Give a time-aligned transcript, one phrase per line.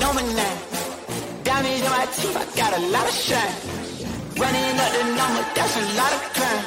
[0.00, 0.26] No man
[1.44, 3.54] Diamonds in my teeth, I got a lot of shine.
[4.36, 6.64] Running up the number, that's a lot of crime.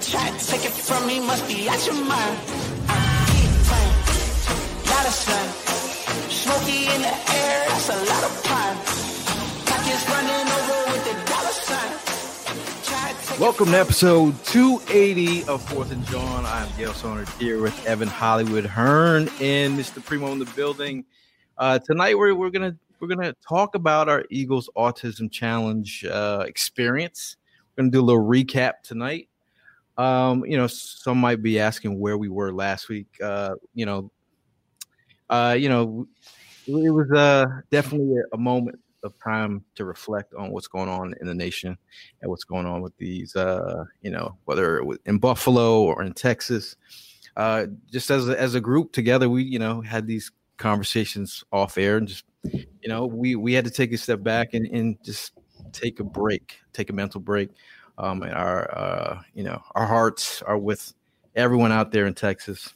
[0.00, 2.38] Try to take it from me, must be out your mind.
[2.86, 3.96] I keep playing,
[4.86, 5.50] lot of slime.
[6.30, 8.76] Smoky in the air, that's a lot of pine.
[9.66, 11.92] Pockets running over with the dollar sign.
[12.84, 16.46] Try to take it Welcome to episode 280 of Fourth and John.
[16.46, 20.04] I'm Gail Sonner here with Evan Hollywood Hearn and Mr.
[20.04, 21.04] Primo in the building.
[21.58, 27.36] Uh, tonight we're, we're gonna we're gonna talk about our Eagles Autism Challenge uh, experience.
[27.74, 29.30] We're gonna do a little recap tonight.
[29.96, 33.06] Um, you know, some might be asking where we were last week.
[33.22, 34.10] Uh, you know,
[35.30, 36.06] uh, you know,
[36.66, 41.26] it was uh, definitely a moment of time to reflect on what's going on in
[41.26, 41.78] the nation
[42.20, 46.02] and what's going on with these, uh, you know, whether it was in Buffalo or
[46.02, 46.76] in Texas.
[47.34, 51.78] Uh, just as a, as a group together, we you know had these conversations off
[51.78, 55.02] air and just you know we we had to take a step back and, and
[55.02, 55.32] just
[55.72, 57.50] take a break, take a mental break.
[57.98, 60.92] Um, and our uh, you know our hearts are with
[61.34, 62.72] everyone out there in Texas.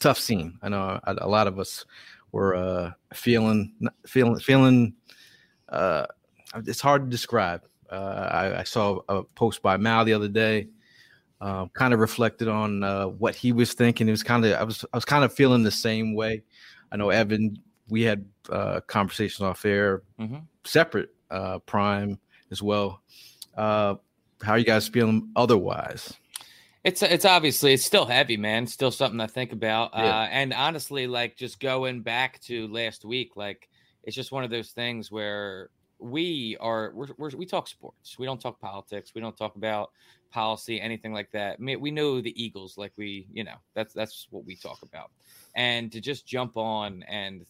[0.00, 0.58] Tough scene.
[0.62, 1.84] I know a, a lot of us
[2.32, 3.72] were uh, feeling
[4.06, 4.94] feeling feeling
[5.68, 6.06] uh,
[6.66, 7.62] it's hard to describe.
[7.90, 10.68] Uh, I, I, saw a post by Mal the other day,
[11.40, 14.08] uh, kind of reflected on uh, what he was thinking.
[14.08, 16.42] It was kind of I was I was kind of feeling the same way.
[16.92, 17.58] I know Evan.
[17.88, 20.42] We had uh, conversations off air, Mhm.
[20.64, 22.18] separate uh, Prime
[22.50, 23.02] as well.
[23.56, 23.96] Uh,
[24.42, 26.14] how are you guys feeling otherwise?
[26.84, 28.62] It's it's obviously it's still heavy, man.
[28.64, 29.90] It's still something to think about.
[29.94, 30.04] Yeah.
[30.04, 33.68] Uh, and honestly, like just going back to last week, like
[34.04, 38.18] it's just one of those things where we are we're, we're, we talk sports.
[38.18, 39.12] We don't talk politics.
[39.14, 39.90] We don't talk about
[40.30, 41.58] policy, anything like that.
[41.60, 45.10] We know the Eagles, like we, you know, that's that's what we talk about.
[45.54, 47.46] And to just jump on and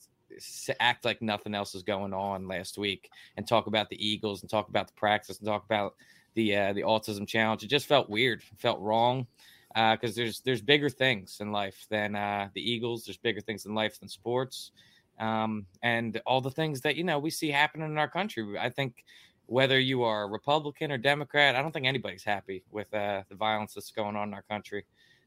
[0.80, 4.50] act like nothing else is going on last week and talk about the Eagles and
[4.50, 5.94] talk about the practice and talk about
[6.34, 7.62] the uh, the autism challenge.
[7.64, 9.26] It just felt weird, felt wrong,
[9.74, 13.04] because there's there's bigger things in life than uh, the Eagles.
[13.04, 14.72] There's bigger things in life than sports,
[15.18, 18.58] um, and all the things that you know we see happening in our country.
[18.58, 19.04] I think
[19.48, 23.72] whether you are Republican or Democrat, I don't think anybody's happy with uh, the violence
[23.74, 24.84] that's going on in our country.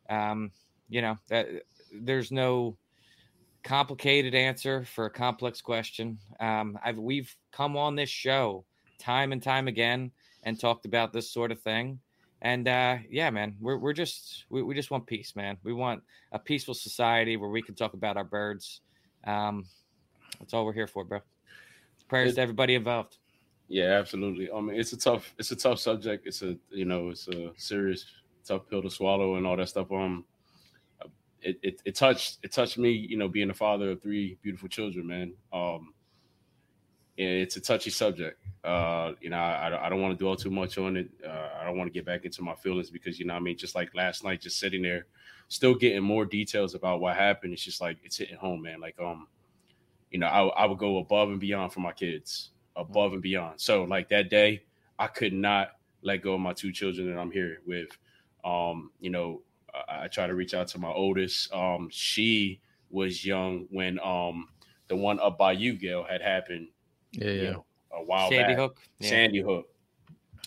[0.10, 0.52] Um,
[0.90, 1.48] you know that
[1.92, 2.78] there's no
[3.64, 6.20] complicated answer for a complex question.
[6.40, 8.64] Um, I've we've come on this show
[9.00, 10.12] time and time again
[10.44, 12.00] and talked about this sort of thing.
[12.44, 15.58] And uh, yeah, man, we're we're just we, we just want peace, man.
[15.64, 18.82] We want a peaceful society where we can talk about our birds.
[19.26, 19.66] Um,
[20.40, 21.22] that's all we're here for, bro.
[22.08, 23.18] Prayers It- to everybody involved.
[23.72, 24.52] Yeah, absolutely.
[24.52, 26.28] I mean, it's a tough, it's a tough subject.
[26.28, 28.06] It's a, you know, it's a serious,
[28.44, 29.92] tough pill to swallow and all that stuff.
[29.92, 30.26] Um,
[31.42, 34.70] it, it, it touched, it touched me, you know, being a father of three beautiful
[34.70, 35.34] children, man.
[35.52, 35.94] Um,
[37.18, 38.40] it's a touchy subject.
[38.64, 41.10] Uh, you know, I, I don't- want to dwell too much on it.
[41.26, 43.58] Uh, I don't want to get back into my feelings because, you know, I mean,
[43.58, 45.06] just like last night, just sitting there,
[45.48, 47.54] still getting more details about what happened.
[47.54, 48.80] It's just like it's hitting home, man.
[48.80, 49.28] Like, um,
[50.12, 53.60] you know, I, I would go above and beyond for my kids, above and beyond.
[53.62, 54.64] So like that day,
[55.00, 55.72] I could not
[56.02, 57.90] let go of my two children that I'm here with.
[58.44, 59.42] Um, you know,
[59.74, 61.54] I, I try to reach out to my oldest.
[61.54, 64.50] Um, she was young when um
[64.88, 66.68] the one up by you, Gail, had happened.
[67.12, 67.52] Yeah, You yeah.
[67.52, 68.58] know, a while Sandy back.
[68.58, 68.78] Hook.
[69.00, 69.10] Yeah.
[69.10, 69.70] Sandy Hook.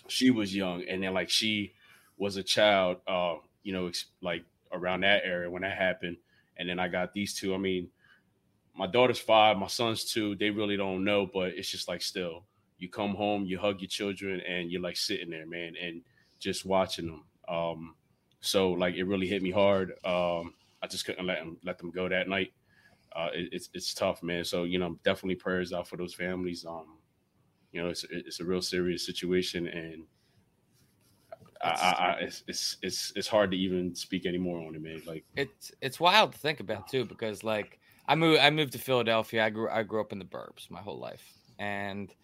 [0.09, 1.73] she was young, and then like she
[2.19, 6.17] was a child, uh, you know, ex- like around that area when that happened,
[6.57, 7.55] and then I got these two.
[7.55, 7.89] I mean,
[8.75, 10.35] my daughter's five, my son's two.
[10.37, 12.45] They really don't know, but it's just like still,
[12.79, 16.03] you come home, you hug your children, and you're like sitting there, man, and
[16.41, 17.25] just watching them.
[17.49, 17.95] Um,
[18.41, 19.93] so like it really hit me hard.
[20.05, 22.53] Um, I just couldn't let them let them go that night.
[23.15, 24.45] Uh, it, it's it's tough, man.
[24.45, 26.67] So you know, definitely prayers out for those families.
[26.67, 26.99] Um,
[27.73, 30.05] you know, it's it's a real serious situation, and
[31.63, 35.01] I, I, I it's, it's it's it's hard to even speak anymore on it, man.
[35.07, 38.79] Like it's it's wild to think about too, because like I moved I moved to
[38.79, 39.45] Philadelphia.
[39.45, 42.15] I grew I grew up in the burbs my whole life, and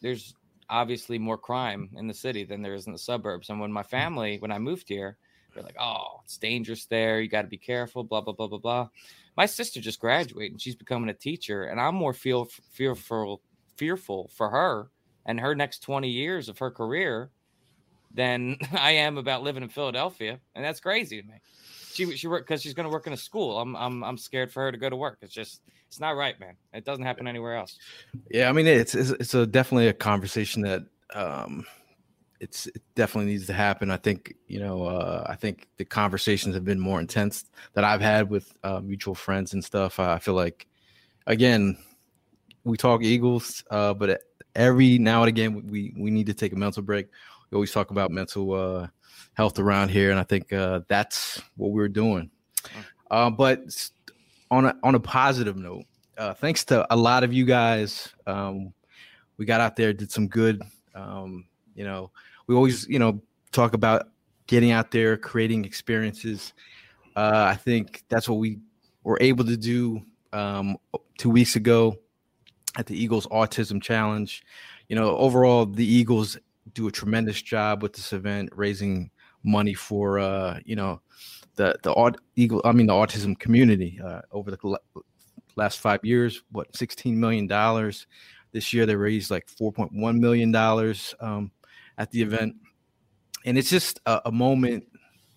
[0.00, 0.34] there's
[0.68, 3.50] obviously more crime in the city than there is in the suburbs.
[3.50, 5.18] And when my family when I moved here,
[5.54, 7.20] they're like, "Oh, it's dangerous there.
[7.20, 8.88] You got to be careful." Blah blah blah blah blah.
[9.36, 13.42] My sister just graduated and she's becoming a teacher, and I'm more feel fearful
[13.76, 14.90] fearful for her
[15.26, 17.30] and her next 20 years of her career
[18.12, 21.40] than I am about living in Philadelphia, and that's crazy to me.
[22.00, 23.60] She she work because she's going to work in a school.
[23.60, 25.18] I'm I'm I'm scared for her to go to work.
[25.20, 26.56] It's just it's not right, man.
[26.72, 27.78] It doesn't happen anywhere else.
[28.30, 30.82] Yeah, I mean it's it's, it's a definitely a conversation that
[31.14, 31.66] um
[32.40, 33.90] it's it definitely needs to happen.
[33.90, 37.44] I think you know uh, I think the conversations have been more intense
[37.74, 40.00] that I've had with uh, mutual friends and stuff.
[40.00, 40.66] I feel like
[41.26, 41.76] again
[42.64, 44.22] we talk Eagles, uh, but
[44.54, 47.08] every now and again we we need to take a mental break.
[47.50, 48.88] We always talk about mental uh,
[49.34, 52.30] health around here, and I think uh, that's what we're doing.
[53.10, 53.62] Uh, but
[54.50, 55.84] on a on a positive note,
[56.18, 58.72] uh, thanks to a lot of you guys, um,
[59.36, 60.62] we got out there, did some good.
[60.94, 62.10] Um, you know,
[62.46, 63.20] we always you know
[63.52, 64.08] talk about
[64.46, 66.52] getting out there, creating experiences.
[67.16, 68.58] Uh, I think that's what we
[69.04, 70.02] were able to do
[70.32, 70.76] um,
[71.18, 71.96] two weeks ago
[72.76, 74.42] at the Eagles Autism Challenge.
[74.88, 76.36] You know, overall, the Eagles
[76.74, 79.10] do a tremendous job with this event, raising
[79.42, 81.00] money for uh, you know
[81.56, 82.60] the the aut- Eagle.
[82.64, 84.78] I mean, the autism community uh, over the
[85.56, 86.42] last five years.
[86.52, 88.06] What, sixteen million dollars.
[88.52, 91.52] This year, they raised like four point one million dollars um,
[91.98, 92.56] at the event,
[93.44, 94.84] and it's just a, a moment.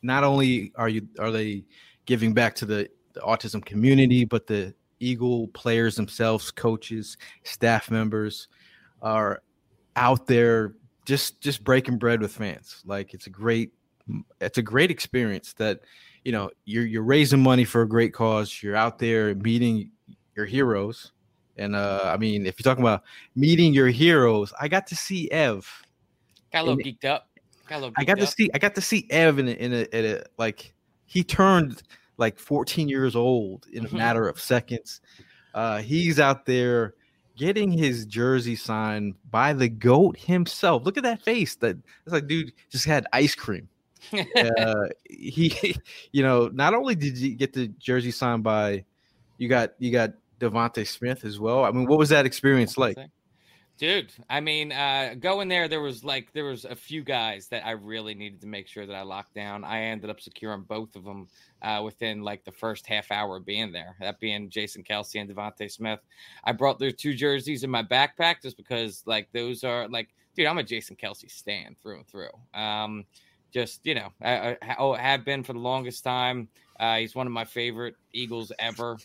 [0.01, 1.65] Not only are you are they
[2.05, 8.47] giving back to the, the autism community, but the Eagle players themselves, coaches, staff members
[9.01, 9.43] are
[9.95, 10.73] out there
[11.05, 12.81] just just breaking bread with fans.
[12.85, 13.71] Like it's a great
[14.41, 15.81] it's a great experience that
[16.23, 18.61] you know you're you're raising money for a great cause.
[18.61, 19.91] You're out there meeting
[20.35, 21.11] your heroes.
[21.57, 23.03] And uh I mean, if you're talking about
[23.35, 25.67] meeting your heroes, I got to see Ev.
[26.51, 27.29] Got a little geeked up.
[27.67, 28.19] Got little I got up.
[28.19, 30.73] to see I got to see Ev in a, in a, in a like
[31.05, 31.83] he turned
[32.17, 33.97] like 14 years old in a Mm-hmm.
[33.97, 35.01] matter of seconds.
[35.53, 36.95] Uh, he's out there
[37.35, 40.83] getting his jersey signed by the goat himself.
[40.85, 41.55] Look at that face.
[41.55, 43.67] That it's like, dude, just had ice cream.
[44.13, 45.75] Uh, he,
[46.11, 48.83] you know, not only did you get the jersey signed by,
[49.37, 51.63] you got you got DeVonta Smith as well.
[51.63, 52.97] I mean, what was that experience like?
[53.79, 57.65] Dude, I mean, uh, going there, there was like there was a few guys that
[57.65, 59.63] I really needed to make sure that I locked down.
[59.63, 61.27] I ended up securing both of them
[61.63, 63.95] uh, within like the first half hour of being there.
[63.99, 65.99] That being Jason Kelce and DeVonta Smith.
[66.43, 70.45] I brought their two jerseys in my backpack just because like those are like, dude,
[70.45, 72.29] I'm a Jason Kelce stand through and through.
[72.53, 73.05] Um,
[73.53, 74.57] just you know, I
[74.99, 76.47] have been for the longest time.
[76.79, 78.97] Uh, he's one of my favorite Eagles ever.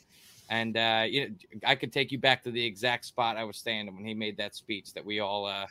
[0.51, 1.35] And uh, you know,
[1.67, 4.37] I could take you back to the exact spot I was standing when he made
[4.39, 5.67] that speech that we all uh,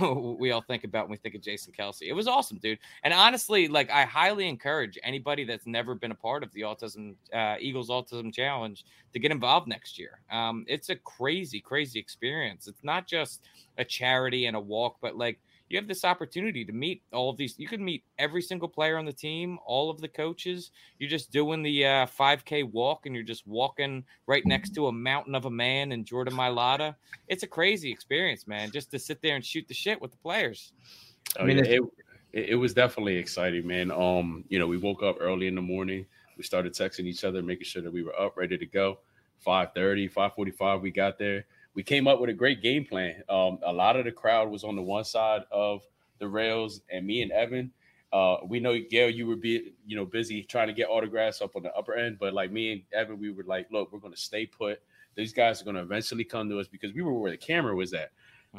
[0.38, 2.02] we all think about when we think of Jason Kelce.
[2.02, 2.78] It was awesome, dude.
[3.02, 7.14] And honestly, like I highly encourage anybody that's never been a part of the Autism
[7.34, 10.20] uh, Eagles Autism Challenge to get involved next year.
[10.30, 12.68] Um, it's a crazy, crazy experience.
[12.68, 13.42] It's not just
[13.76, 15.38] a charity and a walk, but like
[15.70, 17.54] you have this opportunity to meet all of these.
[17.56, 20.72] You can meet every single player on the team, all of the coaches.
[20.98, 24.92] You're just doing the uh, 5K walk, and you're just walking right next to a
[24.92, 26.96] mountain of a man in Jordan Mailata.
[27.28, 28.72] It's a crazy experience, man.
[28.72, 30.72] Just to sit there and shoot the shit with the players.
[31.38, 31.82] Oh, yeah, it,
[32.32, 33.92] it, it was definitely exciting, man.
[33.92, 36.04] Um, you know, we woke up early in the morning.
[36.36, 38.98] We started texting each other, making sure that we were up, ready to go.
[39.46, 41.46] 5:30, 5:45, we got there.
[41.74, 43.22] We came up with a great game plan.
[43.28, 45.82] Um, a lot of the crowd was on the one side of
[46.18, 47.72] the rails, and me and Evan.
[48.12, 51.54] Uh, we know Gail, you were be you know busy trying to get autographs up
[51.54, 54.16] on the upper end, but like me and Evan, we were like, look, we're gonna
[54.16, 54.80] stay put.
[55.14, 57.92] These guys are gonna eventually come to us because we were where the camera was
[57.94, 58.10] at.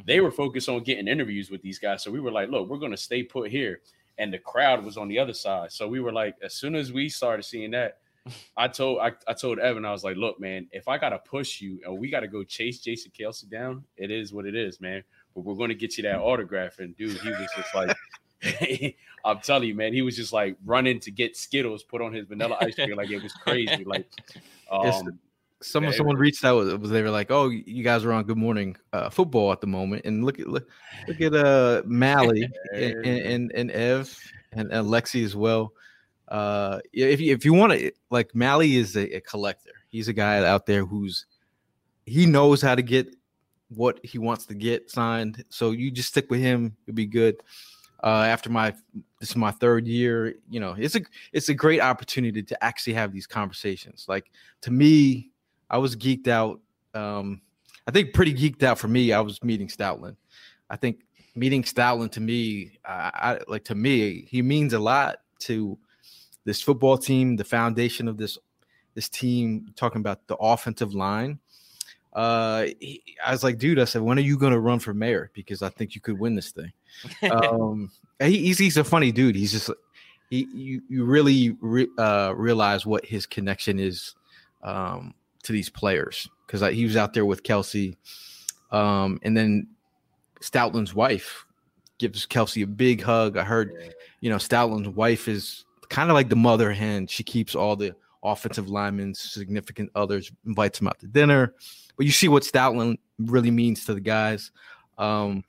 [0.06, 2.04] They were focused on getting interviews with these guys.
[2.04, 3.82] So we were like, look, we're going to stay put here.
[4.18, 5.72] And the crowd was on the other side.
[5.72, 7.98] So we were like, as soon as we started seeing that,
[8.56, 11.62] I told I, I told Evan, I was like, look, man, if I gotta push
[11.62, 15.04] you and we gotta go chase Jason Kelce down, it is what it is, man.
[15.34, 16.80] But we're gonna get you that autograph.
[16.80, 17.96] And dude, he was just like
[19.26, 22.26] I'm telling you, man, he was just like running to get Skittles put on his
[22.26, 23.86] vanilla ice cream, like it was crazy.
[23.92, 24.08] Like,
[24.72, 25.20] um,
[25.62, 26.80] someone someone reached out.
[26.80, 29.68] Was they were like, "Oh, you guys are on Good Morning uh, Football at the
[29.68, 30.68] moment," and look at look,
[31.08, 34.18] look at uh Mally and, and and Ev
[34.54, 35.74] and, and Lexi as well.
[36.32, 39.74] Uh, if you if you want to, like Mally is a, a collector.
[39.90, 41.28] He's a guy out there who's
[42.06, 43.14] he knows how to get
[43.70, 45.44] what he wants to get signed.
[45.50, 47.36] So you just stick with him; it'll be good
[48.04, 48.74] uh, after my
[49.20, 51.02] this is my third year you know it's a
[51.34, 55.30] it's a great opportunity to actually have these conversations like to me
[55.70, 56.60] i was geeked out
[56.96, 57.42] um
[57.88, 60.16] i think pretty geeked out for me i was meeting stoutland
[60.70, 61.02] i think
[61.36, 65.78] meeting stoutland to me I, I like to me he means a lot to
[66.46, 68.38] this football team the foundation of this
[68.94, 71.40] this team talking about the offensive line
[72.14, 74.94] uh he, i was like dude i said when are you going to run for
[74.94, 76.72] mayor because i think you could win this thing
[77.32, 79.36] um, he, he's he's a funny dude.
[79.36, 79.70] He's just
[80.30, 84.16] he you you really re, uh, realize what his connection is
[84.64, 87.96] um, to these players because he was out there with Kelce,
[88.72, 89.68] um, and then
[90.42, 91.46] Stoutland's wife
[91.98, 93.38] gives Kelce a big hug.
[93.38, 97.06] I heard, you know, Stoutland's wife is kind of like the mother hen.
[97.06, 97.94] She keeps all the
[98.24, 101.54] offensive linemen's significant others, invites them out to dinner.
[101.98, 104.52] But you see what Stoutland really means to the guys.
[104.98, 105.44] Um,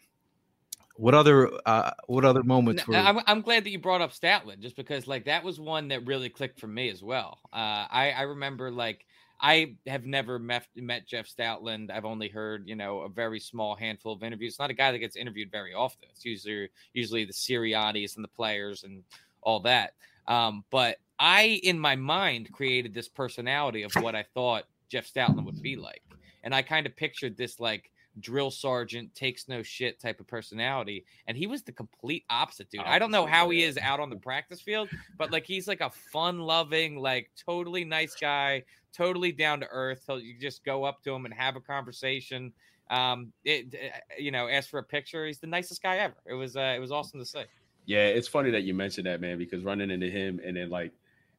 [0.96, 2.96] what other uh, what other moments were?
[2.96, 6.06] I'm, I'm glad that you brought up Stoutland just because like that was one that
[6.06, 7.38] really clicked for me as well.
[7.52, 9.06] Uh, I I remember like
[9.40, 11.90] I have never met met Jeff Stoutland.
[11.90, 14.54] I've only heard you know a very small handful of interviews.
[14.54, 16.08] It's not a guy that gets interviewed very often.
[16.11, 19.02] It's usually usually the Siriannis and the players and
[19.42, 19.94] all that.
[20.26, 25.45] Um, but I in my mind created this personality of what I thought Jeff Stoutland
[25.45, 26.02] would be like,
[26.45, 31.05] and I kind of pictured this like drill sergeant, takes no shit type of personality.
[31.26, 32.83] And he was the complete opposite, dude.
[32.83, 34.88] I don't know how he is out on the practice field,
[35.19, 40.05] but like he's like a fun loving, like totally nice guy, totally down to earth.
[40.07, 42.52] He'll you just go up to him and have a conversation.
[42.91, 45.26] Um, it, eh, you know, ask for a picture.
[45.26, 46.17] He's the nicest guy ever.
[46.26, 47.45] It was uh, it was awesome to see.
[47.84, 50.92] Yeah, it's funny that you mentioned that, man, because running into him and then like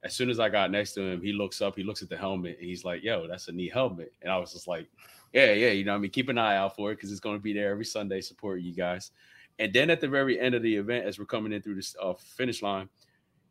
[0.03, 2.17] as soon as I got next to him, he looks up, he looks at the
[2.17, 4.87] helmet, and he's like, "Yo, that's a neat helmet." And I was just like,
[5.31, 7.37] "Yeah, yeah, you know, I mean, keep an eye out for it because it's going
[7.37, 9.11] to be there every Sunday, supporting you guys."
[9.59, 11.95] And then at the very end of the event, as we're coming in through this
[12.01, 12.89] uh, finish line,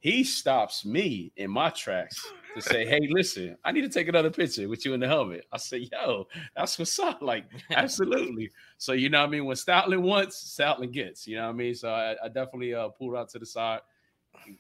[0.01, 4.31] he stops me in my tracks to say, "Hey, listen, I need to take another
[4.31, 8.51] picture with you in the helmet." I say, "Yo, that's what's up." Like, absolutely.
[8.79, 11.27] so you know, what I mean, when Stoutland wants, Stoutland gets.
[11.27, 13.81] You know, what I mean, so I, I definitely uh, pulled out to the side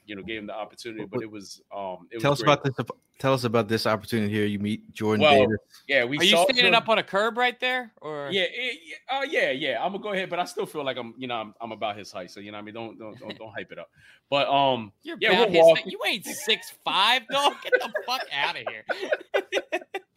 [0.07, 1.05] you know, gave him the opportunity.
[1.11, 2.52] But it was um it tell was us great.
[2.55, 2.87] about this
[3.19, 4.47] tell us about this opportunity here.
[4.47, 5.59] You meet Jordan Well, Davis.
[5.87, 8.81] yeah, we Are you standing the- up on a curb right there, or Yeah, it,
[8.85, 9.85] yeah, uh, yeah, yeah.
[9.85, 11.97] I'm gonna go ahead, but I still feel like I'm, you know, I'm, I'm about
[11.97, 12.31] his height.
[12.31, 13.91] So you know, what I mean, don't don't don't, don't hype it up.
[14.29, 15.91] But um, You're yeah, we're walking.
[15.91, 17.55] You ain't six five, dog.
[17.62, 18.85] Get the fuck out of here.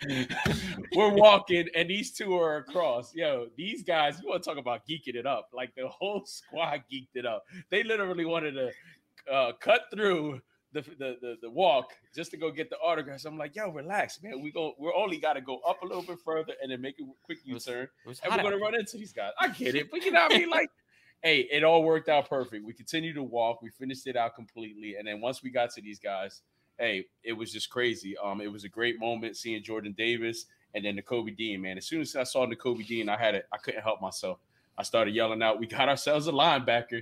[0.95, 3.13] we're walking, and these two are across.
[3.13, 5.49] Yo, these guys, you want to talk about geeking it up?
[5.53, 7.45] Like the whole squad geeked it up.
[7.69, 8.71] They literally wanted to
[9.31, 10.41] uh, cut through
[10.75, 13.25] the, the the the walk just to go get the autographs.
[13.25, 14.41] I'm like, yo, relax, man.
[14.41, 16.99] We go, we're only got to go up a little bit further and then make
[16.99, 19.31] a quick U-turn, and we're gonna out run into these guys.
[19.39, 20.49] I get it, but you know what I mean?
[20.49, 20.69] Like,
[21.23, 22.65] hey, it all worked out perfect.
[22.65, 23.61] We continued to walk.
[23.61, 26.41] We finished it out completely, and then once we got to these guys,
[26.77, 28.17] hey, it was just crazy.
[28.17, 31.61] Um, it was a great moment seeing Jordan Davis and then the Kobe Dean.
[31.61, 33.45] Man, as soon as I saw the Kobe Dean, I had it.
[33.53, 34.39] I couldn't help myself.
[34.77, 37.01] I started yelling out, "We got ourselves a linebacker!"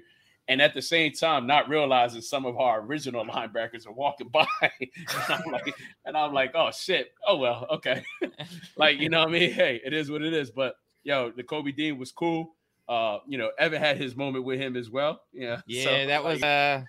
[0.50, 4.46] And at the same time, not realizing some of our original linebackers are walking by,
[4.62, 4.90] and
[5.30, 5.74] I'm like,
[6.06, 7.14] and I'm like, "Oh shit!
[7.28, 8.04] Oh well, okay."
[8.78, 9.52] like you know what I mean?
[9.52, 10.52] Hey, it is what it is.
[10.52, 12.56] But yo, the Kobe Dean was cool.
[12.90, 15.22] Uh, you know, Evan had his moment with him as well.
[15.32, 16.42] Yeah, Yeah, so, that was.
[16.42, 16.86] like, uh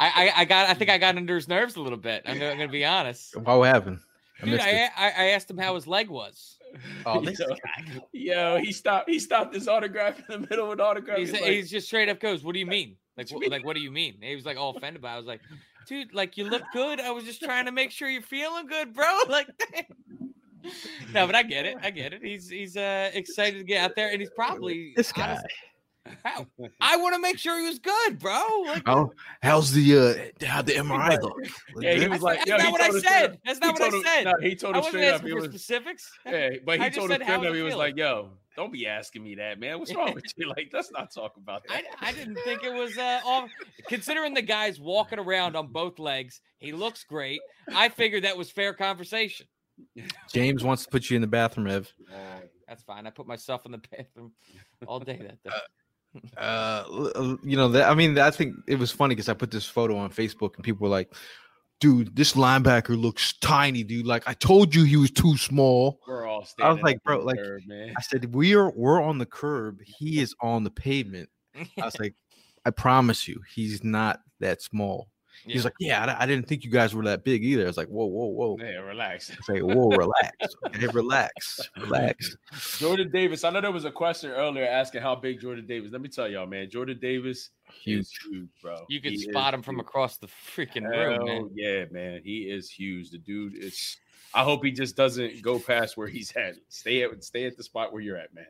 [0.00, 0.68] I, I I got.
[0.70, 2.22] I think I got under his nerves a little bit.
[2.24, 3.36] I'm gonna, I'm gonna be honest.
[3.36, 3.98] What happened?
[4.40, 4.88] I Dude, I.
[4.96, 6.56] I I asked him how his leg was.
[7.06, 7.56] Oh, this yo,
[8.12, 9.08] yo, he stopped.
[9.10, 11.18] He stopped his autograph in the middle of an autograph.
[11.18, 12.96] He's, He's he's, just straight up goes, "What do you mean?
[13.16, 13.50] Like, What mean?
[13.50, 15.10] like what do you mean?" And he was like all offended by.
[15.10, 15.14] it.
[15.14, 15.40] I was like,
[15.86, 17.00] "Dude, like you look good.
[17.00, 19.48] I was just trying to make sure you're feeling good, bro." Like,
[21.14, 21.76] no, but I get it.
[21.82, 22.22] I get it.
[22.22, 25.30] He's he's uh excited to get out there, and he's probably This guy.
[25.30, 25.46] honest-
[26.24, 26.46] How?
[26.80, 28.42] I want to make sure he was good, bro.
[28.66, 31.36] Like, Oh, how's the uh how the MRI look?
[31.80, 33.38] Yeah, he was like, that's yo, not what I told us straight said.
[33.44, 34.24] That's not what I said.
[34.24, 35.22] no, he told I him straight up.
[35.22, 36.10] He for was, specifics.
[36.26, 37.54] yeah, but he just told him straight up.
[37.54, 39.78] He was like, yo, Don't be asking me that, man.
[39.78, 40.48] What's wrong with you?
[40.56, 41.84] Like, let's not talk about that.
[42.00, 43.50] I didn't think it was uh, off.
[43.88, 47.40] Considering the guy's walking around on both legs, he looks great.
[47.74, 49.46] I figured that was fair conversation.
[50.32, 51.92] James wants to put you in the bathroom, Ev.
[52.66, 53.06] That's fine.
[53.06, 54.32] I put myself in the bathroom
[54.86, 55.50] all day that day.
[56.36, 57.88] Uh, you know that.
[57.90, 60.64] I mean, I think it was funny because I put this photo on Facebook and
[60.64, 61.12] people were like,
[61.80, 64.06] "Dude, this linebacker looks tiny, dude.
[64.06, 67.38] Like I told you, he was too small." We're all I was like, bro, like
[67.38, 67.94] curb, man.
[67.96, 69.80] I said, we are we're on the curb.
[69.84, 71.28] He is on the pavement.
[71.56, 72.14] I was like,
[72.64, 75.08] I promise you, he's not that small.
[75.46, 77.64] He's like, yeah, I, I didn't think you guys were that big either.
[77.64, 78.56] I was like, whoa, whoa, whoa.
[78.60, 79.30] Yeah, relax.
[79.30, 82.36] It's like, whoa, relax, okay, relax, relax.
[82.78, 83.42] Jordan Davis.
[83.44, 85.92] I know there was a question earlier asking how big Jordan Davis.
[85.92, 86.68] Let me tell y'all, man.
[86.68, 87.50] Jordan Davis
[87.82, 88.00] Huge.
[88.00, 88.76] is huge, bro.
[88.88, 89.86] You can He spot him from huge.
[89.86, 91.50] across the freaking room, man.
[91.54, 92.20] yeah, man.
[92.24, 93.10] He is huge.
[93.10, 93.96] The dude is.
[94.34, 96.54] I hope he just doesn't go past where he's at.
[96.68, 98.46] Stay at stay at the spot where you're at, man.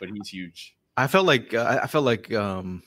[0.00, 0.74] But he's huge.
[0.96, 2.82] I felt like uh, I- I felt like um,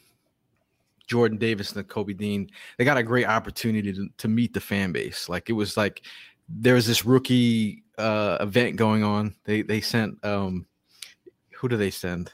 [1.08, 2.50] Jordan Davis and Kobe Dean.
[2.78, 5.28] They got a great opportunity to, to meet the fan base.
[5.30, 6.02] Like it was like
[6.50, 9.36] there was this rookie uh, event going on.
[9.46, 10.66] They they sent um,
[11.56, 12.32] who do they send?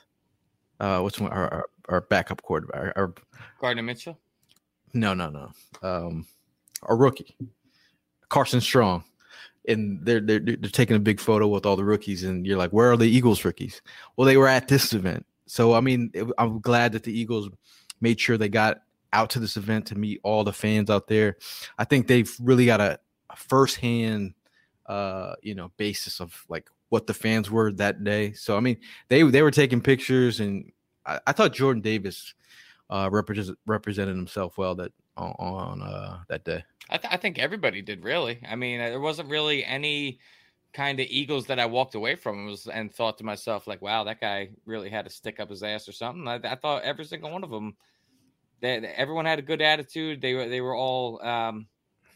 [0.79, 1.31] Uh, what's one?
[1.31, 2.79] Our, our, our backup quarterback.
[2.79, 3.13] Our, our
[3.59, 4.15] Gardner Minshew.
[4.93, 5.51] no no no
[5.87, 6.25] um,
[6.87, 7.35] a rookie,
[8.29, 9.03] Carson Strong.
[9.67, 12.71] And they're, they're they're taking a big photo with all the rookies, and you're like,
[12.71, 13.81] where are the Eagles rookies?
[14.15, 17.49] Well, they were at this event, so I mean, it- I'm glad that the Eagles
[18.01, 21.37] made sure they got out to this event to meet all the fans out there.
[21.77, 24.33] I think they've really got a, a firsthand,
[24.85, 28.33] uh, you know, basis of like what the fans were that day.
[28.33, 28.77] So I mean,
[29.07, 30.71] they they were taking pictures, and
[31.05, 32.33] I, I thought Jordan Davis
[32.89, 36.63] uh, represent, represented himself well that on, on uh, that day.
[36.89, 38.39] I, th- I think everybody did really.
[38.47, 40.19] I mean, there wasn't really any
[40.73, 43.81] kind of Eagles that I walked away from and was and thought to myself like,
[43.81, 46.83] "Wow, that guy really had to stick up his ass or something." I, I thought
[46.83, 47.77] every single one of them,
[48.61, 50.21] that everyone had a good attitude.
[50.21, 51.67] They were they were all um,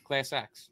[0.03, 0.69] class acts.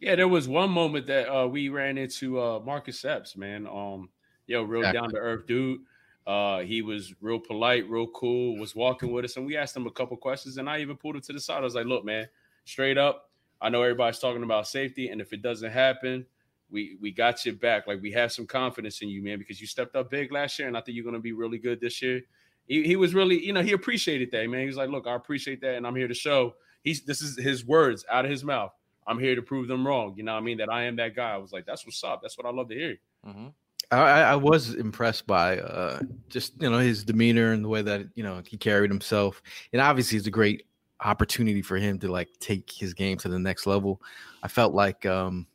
[0.00, 3.66] Yeah, there was one moment that uh, we ran into uh, Marcus Epps, man.
[3.66, 4.10] Um,
[4.46, 4.90] yo, real Exactly.
[4.90, 5.80] down to earth dude.
[6.26, 8.58] Uh, he was real polite, real cool.
[8.58, 11.14] Was walking with us, and we asked him a couple questions, and I even pulled
[11.16, 11.58] him to the side.
[11.58, 12.28] I was like, "Look, man,
[12.64, 16.26] straight up, I know everybody's talking about safety, and if it doesn't happen,
[16.70, 17.86] we we got your back.
[17.86, 20.68] Like we have some confidence in you, man, because you stepped up big last year,
[20.68, 22.22] and I think you're going to be really good this year."
[22.66, 24.60] He, he was really, you know, he appreciated that, man.
[24.60, 27.38] He was like, "Look, I appreciate that, and I'm here to show." He's this is
[27.38, 28.72] his words out of his mouth.
[29.06, 30.14] I'm here to prove them wrong.
[30.16, 30.58] You know what I mean?
[30.58, 31.32] That I am that guy.
[31.32, 32.22] I was like, that's what's up.
[32.22, 32.96] That's what I love to hear.
[33.26, 33.52] Mhm.
[33.92, 37.82] I, I I was impressed by uh, just you know his demeanor and the way
[37.82, 40.66] that you know he carried himself, and obviously it's a great
[41.00, 44.00] opportunity for him to like take his game to the next level.
[44.42, 45.46] I felt like um,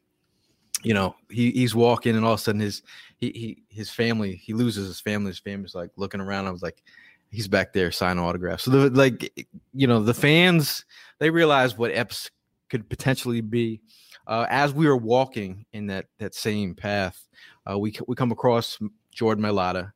[0.83, 2.81] you know he, he's walking and all of a sudden his
[3.17, 5.29] he, he his family he loses his family.
[5.29, 6.47] His family's like looking around.
[6.47, 6.81] I was like,
[7.29, 8.63] he's back there signing autographs.
[8.63, 9.31] So the, like
[9.73, 10.85] you know the fans
[11.19, 12.29] they realize what Epps
[12.69, 13.81] could potentially be.
[14.27, 17.27] Uh, as we were walking in that that same path,
[17.69, 18.79] uh, we we come across
[19.13, 19.91] Jordan Mailata,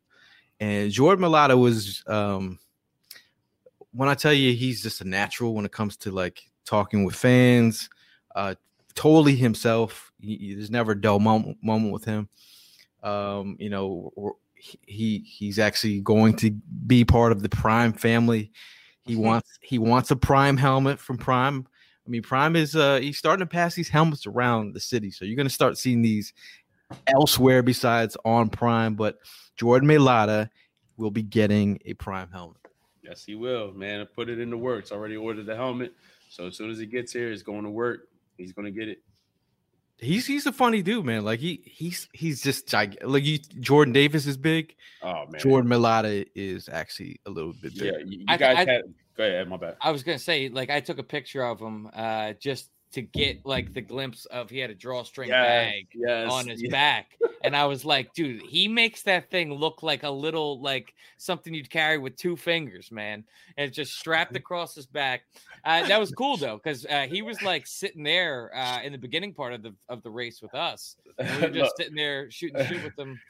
[0.60, 2.60] and Jordan Mailata was um,
[3.92, 7.16] when I tell you he's just a natural when it comes to like talking with
[7.16, 7.90] fans,
[8.36, 8.56] uh,
[8.94, 10.12] totally himself.
[10.26, 12.28] He, he- there's never a dull moment, moment with him.
[13.04, 14.12] Um, you know,
[14.86, 16.52] he he's actually going to
[16.88, 18.52] be part of the Prime family.
[19.06, 21.68] He wants he wants a Prime helmet from Prime.
[22.06, 25.26] I mean, Prime is uh he's starting to pass these helmets around the city, so
[25.26, 26.34] you're gonna start seeing these
[27.08, 28.96] elsewhere besides on Prime.
[28.96, 29.18] But
[29.56, 30.50] Jordan Mailata
[30.98, 32.58] will be getting a Prime helmet.
[33.04, 34.02] Yes, he will, man.
[34.02, 34.92] I put it in the works.
[34.92, 35.94] Already ordered the helmet.
[36.30, 38.08] So as soon as he gets here, it's going to work.
[38.38, 39.04] He's going to get it.
[39.98, 41.24] He's he's a funny dude, man.
[41.24, 43.08] Like he he's he's just gigantic.
[43.08, 44.76] Like you, Jordan Davis is big.
[45.02, 45.40] Oh man.
[45.40, 48.00] Jordan Mailata is actually a little bit Yeah, bigger.
[48.02, 48.82] you, you I- guys I- had
[49.16, 49.78] go ahead, my bad.
[49.82, 53.46] I was gonna say, like, I took a picture of him uh, just to get
[53.46, 56.72] like the glimpse of he had a drawstring Yes, bag yes, on his yeah.
[56.72, 60.94] back, and I was like, dude, he makes that thing look like a little like
[61.18, 63.24] something you'd carry with two fingers, man,
[63.58, 65.24] and it's just strapped across his back.
[65.64, 68.98] Uh, that was cool though, because uh, he was like sitting there uh, in the
[68.98, 70.96] beginning part of the of the race with us.
[71.20, 73.22] And we were just Look, sitting there shooting shoot with them.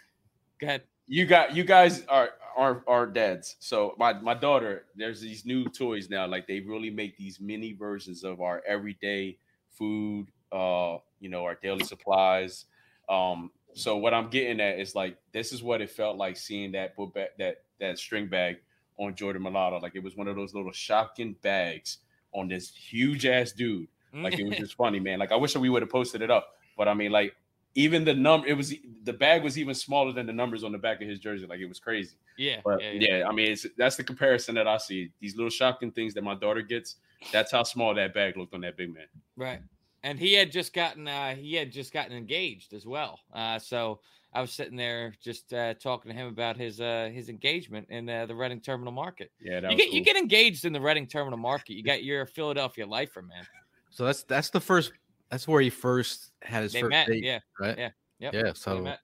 [0.61, 0.83] Go ahead.
[1.07, 3.55] you got you guys are are are dads.
[3.59, 6.27] So my my daughter, there's these new toys now.
[6.27, 9.37] Like they really make these mini versions of our everyday
[9.77, 12.65] food, uh, you know, our daily supplies.
[13.09, 16.71] Um, so what I'm getting at is like this is what it felt like seeing
[16.73, 18.57] that book bag, that that string bag
[18.97, 19.81] on Jordan Mailata.
[19.81, 21.97] Like it was one of those little shopkin bags
[22.33, 23.87] on this huge ass dude.
[24.13, 25.19] Like it was just funny, man.
[25.19, 27.35] Like I wish that we would have posted it up, but I mean, like
[27.75, 30.77] even the number, it was the bag was even smaller than the numbers on the
[30.77, 31.45] back of his jersey.
[31.45, 32.15] Like it was crazy.
[32.37, 33.27] Yeah, But yeah, yeah, yeah.
[33.27, 35.11] I mean, it's that's the comparison that I see.
[35.19, 36.95] These little shocking things that my daughter gets.
[37.31, 39.07] That's how small that bag looked on that big man.
[39.35, 39.59] Right.
[40.03, 43.19] And he had just gotten uh he had just gotten engaged as well.
[43.33, 43.99] Uh so
[44.33, 48.07] I was sitting there just uh talking to him about his uh his engagement in
[48.09, 49.31] uh, the Reading Terminal Market.
[49.41, 51.73] Yeah, that You was get you get engaged in the Reading Terminal Market.
[51.73, 53.45] You got you're a Philadelphia lifer, man.
[53.89, 54.91] So that's that's the first.
[55.35, 57.77] That's where he first had his They first met, date, yeah, right?
[57.77, 58.53] yeah, yep, yeah.
[58.53, 58.95] So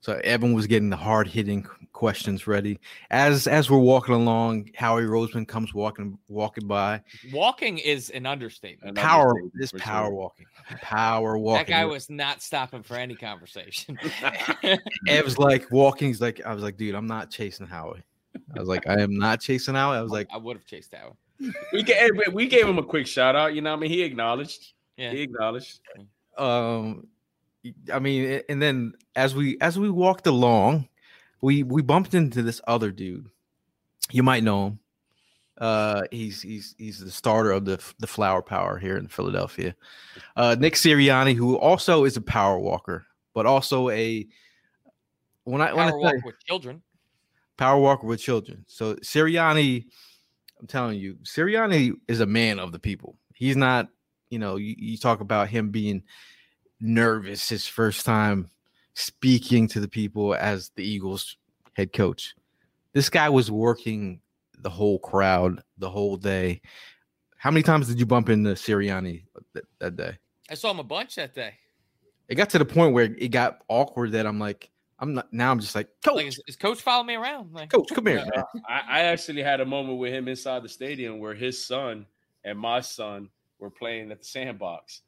[0.00, 2.80] so Evan was getting the hard hitting questions ready.
[3.10, 7.02] As as we're walking along, Howie Roseman comes walking walking by.
[7.34, 8.88] Walking is an understatement.
[8.88, 10.14] An Power understatement this power sure.
[10.14, 10.46] walking,
[10.80, 11.66] power walking.
[11.66, 13.98] That guy was not stopping for any conversation.
[15.06, 16.08] Ev's like walking.
[16.08, 18.02] He's like, I was like, dude, I'm not chasing Howie.
[18.56, 19.98] I was like, I am not chasing Howie.
[19.98, 21.52] I was like, I would have chased that one.
[21.74, 23.54] we gave we gave him a quick shout out.
[23.54, 24.72] You know, what I mean, he acknowledged.
[24.96, 25.10] Yeah.
[25.10, 25.80] He acknowledged.
[26.38, 27.06] um,
[27.92, 30.88] I mean, and then as we as we walked along,
[31.40, 33.26] we we bumped into this other dude.
[34.10, 34.78] You might know him.
[35.56, 39.74] Uh, he's he's he's the starter of the the Flower Power here in Philadelphia.
[40.36, 44.26] Uh, Nick Sirianni, who also is a power walker, but also a
[45.44, 46.82] when I when I Power say- walk with children.
[47.56, 48.64] power walker with children.
[48.66, 49.84] So Sirianni,
[50.60, 53.16] I'm telling you, Sirianni is a man of the people.
[53.32, 53.88] He's not,
[54.34, 56.02] you know, you, you talk about him being
[56.80, 58.50] nervous his first time
[58.94, 61.36] speaking to the people as the Eagles
[61.74, 62.34] head coach.
[62.94, 64.20] This guy was working
[64.58, 66.62] the whole crowd the whole day.
[67.36, 70.18] How many times did you bump into Sirianni that, that day?
[70.50, 71.54] I saw him a bunch that day.
[72.28, 74.68] It got to the point where it got awkward that I'm like,
[74.98, 75.52] I'm not now.
[75.52, 77.52] I'm just like, coach, Like, is, is coach following me around?
[77.52, 78.26] Like, coach, come here.
[78.34, 78.42] Uh.
[78.68, 82.06] I, I actually had a moment with him inside the stadium where his son
[82.42, 83.28] and my son
[83.64, 85.02] were playing at the sandbox.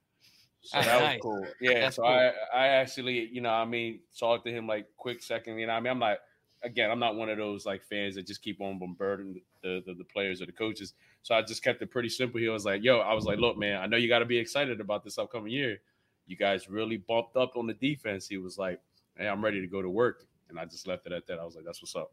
[0.62, 1.16] So Ah, that nice.
[1.16, 1.56] was cool.
[1.60, 1.80] Yeah.
[1.80, 2.10] That's so cool.
[2.10, 5.58] I I actually, you know, I mean, talked to him like quick second.
[5.58, 6.18] You know, I mean, I'm not
[6.62, 9.94] again, I'm not one of those like fans that just keep on bombarding the, the
[9.94, 10.94] the players or the coaches.
[11.22, 12.40] So I just kept it pretty simple.
[12.40, 14.38] He was like, "Yo," I was like, "Look, man, I know you got to be
[14.38, 15.82] excited about this upcoming year.
[16.26, 18.80] You guys really bumped up on the defense." He was like,
[19.16, 21.38] "Hey, I'm ready to go to work," and I just left it at that.
[21.38, 22.12] I was like, "That's what's up."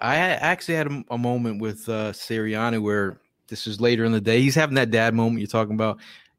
[0.00, 4.20] I actually had a, a moment with uh, Sirianni where this is later in the
[4.20, 4.40] day.
[4.40, 5.98] He's having that dad moment you're talking about.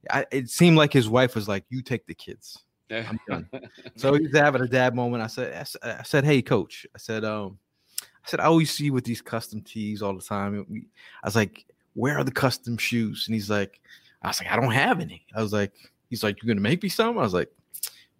[0.10, 3.50] I, it seemed like his wife was like, "You take the kids." I'm done.
[3.96, 5.24] So he's having a dad moment.
[5.24, 6.86] I said, I said, hey, coach.
[6.94, 7.58] I said, um,
[8.02, 10.86] I said, I always see you with these custom tees all the time.
[11.24, 13.26] I was like, where are the custom shoes?
[13.28, 13.80] And he's like,
[14.22, 15.26] I was like, I don't have any.
[15.36, 15.72] I was like,
[16.10, 17.18] he's like, you're gonna make me some?
[17.18, 17.50] I was like,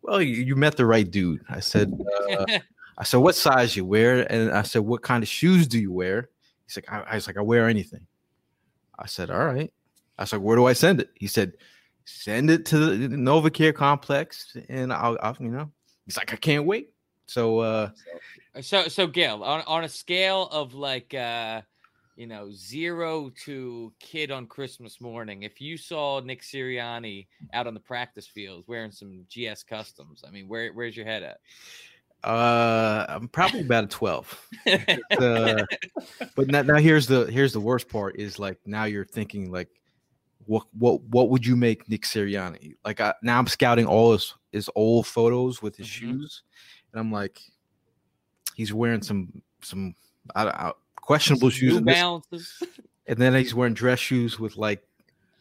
[0.02, 1.44] well, you, you met the right dude.
[1.50, 1.92] I said,
[2.32, 2.46] uh,
[2.98, 4.32] I said, what size you wear?
[4.32, 6.30] And I said, what kind of shoes do you wear?
[6.66, 8.06] He's like, I, I was like, I wear anything.
[8.98, 9.72] I said, all right.
[10.18, 11.10] I said, where do I send it?
[11.16, 11.54] He said,
[12.06, 15.72] send it to the NovaCare complex, and I'll, I'll, you know.
[16.06, 16.92] He's like, I can't wait.
[17.26, 17.90] So, uh,
[18.62, 21.62] So so Gail, on on a scale of like uh
[22.16, 27.74] you know zero to kid on Christmas morning, if you saw Nick Sirianni out on
[27.74, 31.40] the practice field wearing some GS customs, I mean, where where's your head at?
[32.26, 34.48] Uh, I'm probably about a twelve.
[34.68, 35.64] Uh,
[36.36, 39.70] but now, now here's the here's the worst part is like now you're thinking like,
[40.46, 42.74] what what what would you make Nick Sirianni?
[42.84, 45.92] Like I, now I'm scouting all his his old photos with his Mhm.
[45.92, 46.44] shoes,
[46.92, 47.40] and I'm like,
[48.56, 49.96] he's wearing some some
[50.36, 51.74] I, I, questionable shoes.
[51.74, 52.64] New in this- Balances.
[53.08, 54.82] and then he's wearing dress shoes with like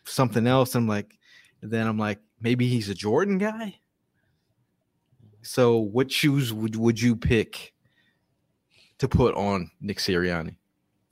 [0.04, 0.74] something else.
[0.74, 1.16] I'm like,
[1.62, 3.78] and then I'm like, maybe he's a Jordan guy.
[5.44, 7.74] So, what shoes would would you pick
[8.98, 10.56] to put on Nick Sirianni?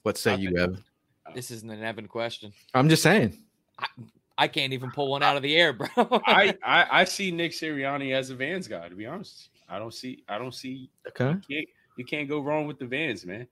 [0.02, 0.82] What say you, Evan?
[1.34, 2.52] This isn't an Evan question.
[2.74, 3.38] I'm just saying.
[4.38, 5.88] I can't even pull one out of the air, bro.
[5.96, 8.88] I, I I see Nick Sirianni as a Vans guy.
[8.88, 11.38] To be honest, I don't see I don't see Okay.
[11.48, 11.68] you can't,
[11.98, 13.46] you can't go wrong with the Vans, man.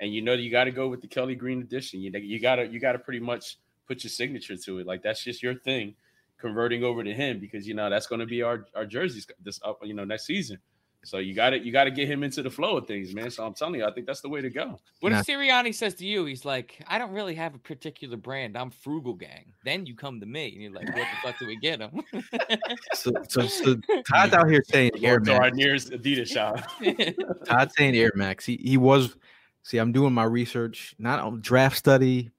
[0.00, 2.00] And you know you got to go with the Kelly Green edition.
[2.00, 4.86] You you got to you got to pretty much put your signature to it.
[4.86, 5.94] Like that's just your thing.
[6.42, 9.60] Converting over to him because you know that's going to be our our jerseys this
[9.64, 10.58] up you know next season.
[11.04, 13.30] So you got to you got to get him into the flow of things, man.
[13.30, 14.78] So I'm telling you, I think that's the way to go.
[15.00, 15.20] What Nah.
[15.20, 18.56] if Sirianni says to you, he's like, I don't really have a particular brand.
[18.56, 19.52] I'm frugal gang.
[19.64, 22.02] Then you come to me and you're like, what the fuck do we get him?
[22.94, 23.76] So, so, so
[24.12, 26.60] Todd's out here saying Air Going to our nearest Adidas shop.
[27.46, 28.44] Todd's saying Air Max.
[28.44, 29.16] He he was.
[29.64, 32.30] See, I'm doing my research, not on draft study.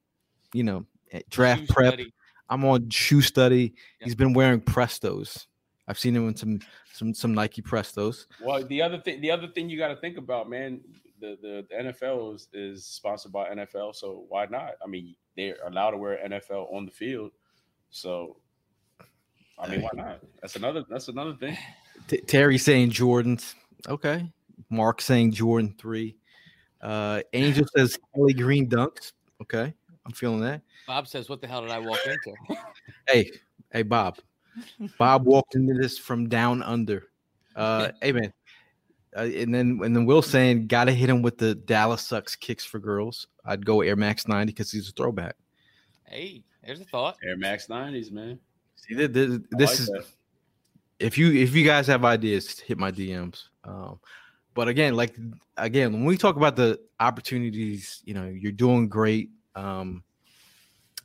[0.54, 1.94] You know, eh, draft Shoe prep.
[1.94, 2.14] study.
[2.54, 3.74] I'm on shoe study.
[4.00, 4.06] Yeah.
[4.06, 5.48] He's been wearing Prestos.
[5.88, 6.60] I've seen him in some
[6.94, 8.28] some some Nike Prestos.
[8.40, 10.80] Well, the other thing, the other thing you got to think about, man,
[11.20, 14.74] the, the the NFL is, is sponsored by NFL, so why not?
[14.84, 17.32] I mean, they're allowed to wear NFL on the field,
[17.90, 18.38] so
[19.58, 20.20] I mean, why not?
[20.42, 21.58] That's another that's another thing.
[22.08, 23.56] T- Terry saying Jordan's
[23.90, 24.30] okay.
[24.70, 26.18] Mark saying Jordan three.
[26.80, 29.14] Uh, Angel says Kelly Green dunks.
[29.42, 29.74] Okay,
[30.06, 30.62] I'm feeling that.
[30.88, 32.34] Bob says, "What the hell did I walk into?"
[33.08, 33.32] Hey,
[33.72, 34.18] hey, Bob.
[34.98, 37.08] Bob walked into this from down under.
[37.56, 38.34] Uh, hey man.
[39.16, 42.66] Uh, and then and then Will saying, "Gotta hit him with the Dallas sucks kicks
[42.66, 45.36] for girls." I'd go Air Max 90 because he's a throwback.
[46.06, 47.18] hey, there's a thought.
[47.24, 48.40] Air Max 90s, man.
[48.76, 50.06] See, th- th- I this like is that.
[51.00, 53.44] if you if you guys have ideas, hit my DMs.
[53.64, 54.00] Um,
[54.54, 55.16] but again, like
[55.58, 60.04] again, when we talk about the opportunities, you know, you're doing great um,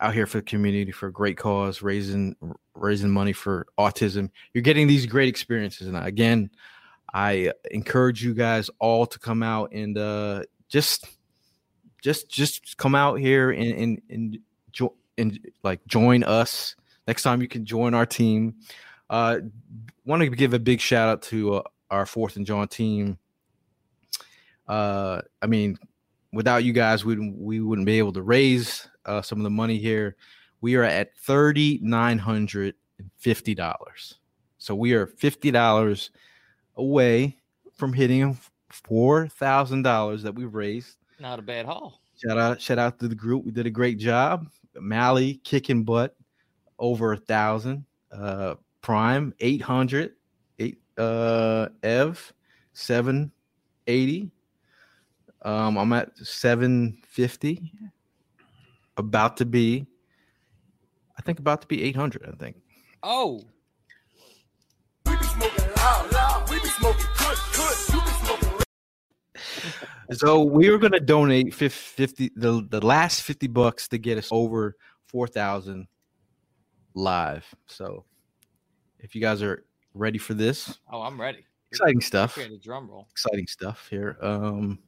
[0.01, 2.37] out here for the community for a great cause, raising
[2.75, 4.31] raising money for autism.
[4.55, 6.51] You're getting these great experiences, and again,
[7.13, 11.07] I encourage you guys all to come out and uh, just
[12.03, 14.39] just just come out here and and and,
[14.73, 16.77] jo- and like join us.
[17.07, 18.57] Next time you can join our team.
[19.11, 19.39] Uh,
[20.05, 23.19] want to give a big shout out to uh, our fourth and John team.
[24.67, 25.79] Uh, I mean,
[26.33, 29.79] without you guys, we we wouldn't be able to raise uh, some of the money
[29.79, 30.17] here.
[30.61, 34.19] We are at thirty nine hundred and fifty dollars,
[34.59, 36.11] so we are fifty dollars
[36.77, 37.39] away
[37.75, 38.39] from hitting
[38.71, 40.97] four thousand dollars that we've raised.
[41.21, 42.01] Not a bad haul.
[42.17, 43.45] Shout out, shout out to the group.
[43.45, 44.49] We did a great job.
[44.75, 46.17] Mally kicking butt
[46.79, 47.85] over a thousand.
[48.11, 50.13] Uh, Prime 800.
[50.59, 52.33] Eight, uh, Ev
[52.73, 54.31] 780.
[55.43, 57.73] Um, I'm at 750.
[58.97, 59.87] About to be,
[61.17, 62.27] I think about to be 800.
[62.27, 62.57] I think.
[63.03, 63.43] Oh,
[70.13, 74.31] So we were going to donate 50 the, the last 50 bucks to get us
[74.31, 74.75] over
[75.09, 75.87] 4,000
[76.95, 77.45] live.
[77.67, 78.05] So
[78.99, 81.45] if you guys are ready for this, oh, I'm ready.
[81.71, 82.35] exciting stuff.
[82.35, 83.07] Create a drum roll.
[83.11, 84.17] Exciting stuff here.
[84.23, 84.79] Um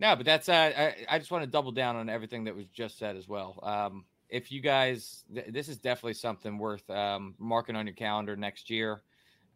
[0.00, 2.66] No, but that's uh, I, I just want to double down on everything that was
[2.66, 3.58] just said as well.
[3.62, 8.36] Um, if you guys, th- this is definitely something worth um, marking on your calendar
[8.36, 9.02] next year.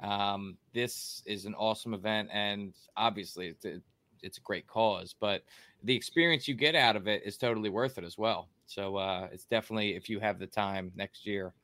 [0.00, 3.80] Um, this is an awesome event, and obviously it's a,
[4.22, 5.14] it's a great cause.
[5.18, 5.44] But
[5.84, 8.48] the experience you get out of it is totally worth it as well.
[8.66, 11.54] So uh, it's definitely if you have the time next year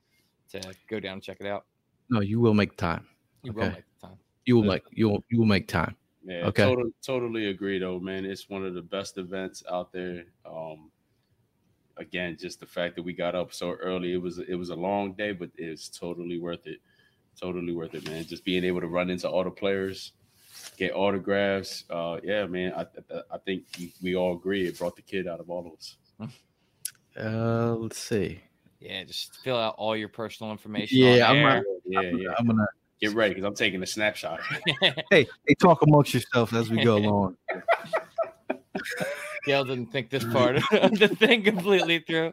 [0.51, 1.64] to go down and check it out,
[2.11, 3.07] no, you will make time.
[3.42, 3.74] you will Okay.
[3.74, 4.18] make time.
[4.44, 5.96] You will make you will you will make time.
[6.28, 6.62] Yeah, Okay.
[6.62, 8.26] Totally, totally agree though, man.
[8.26, 10.24] It's one of the best events out there.
[10.44, 10.90] Um,
[11.96, 14.12] again, just the fact that we got up so early.
[14.12, 16.80] It was it was a long day, but it's totally worth it.
[17.40, 18.24] Totally worth it, man.
[18.26, 20.12] Just being able to run into all the players,
[20.76, 21.84] get autographs.
[21.88, 22.74] Uh, yeah, man.
[22.76, 25.66] I I, I think we, we all agree it brought the kid out of all
[25.66, 25.96] of us.
[27.18, 28.40] Uh let's see.
[28.80, 30.98] Yeah, just fill out all your personal information.
[30.98, 31.56] Yeah, on I'm there.
[31.56, 32.28] not, Yeah, I'm, yeah.
[32.38, 32.66] I'm gonna
[33.00, 34.40] Get ready because I'm taking a snapshot.
[34.80, 34.94] hey,
[35.46, 37.37] hey talk amongst yourselves as we go along.
[39.44, 40.62] Gail didn't think this part of
[40.98, 42.32] the thing completely through.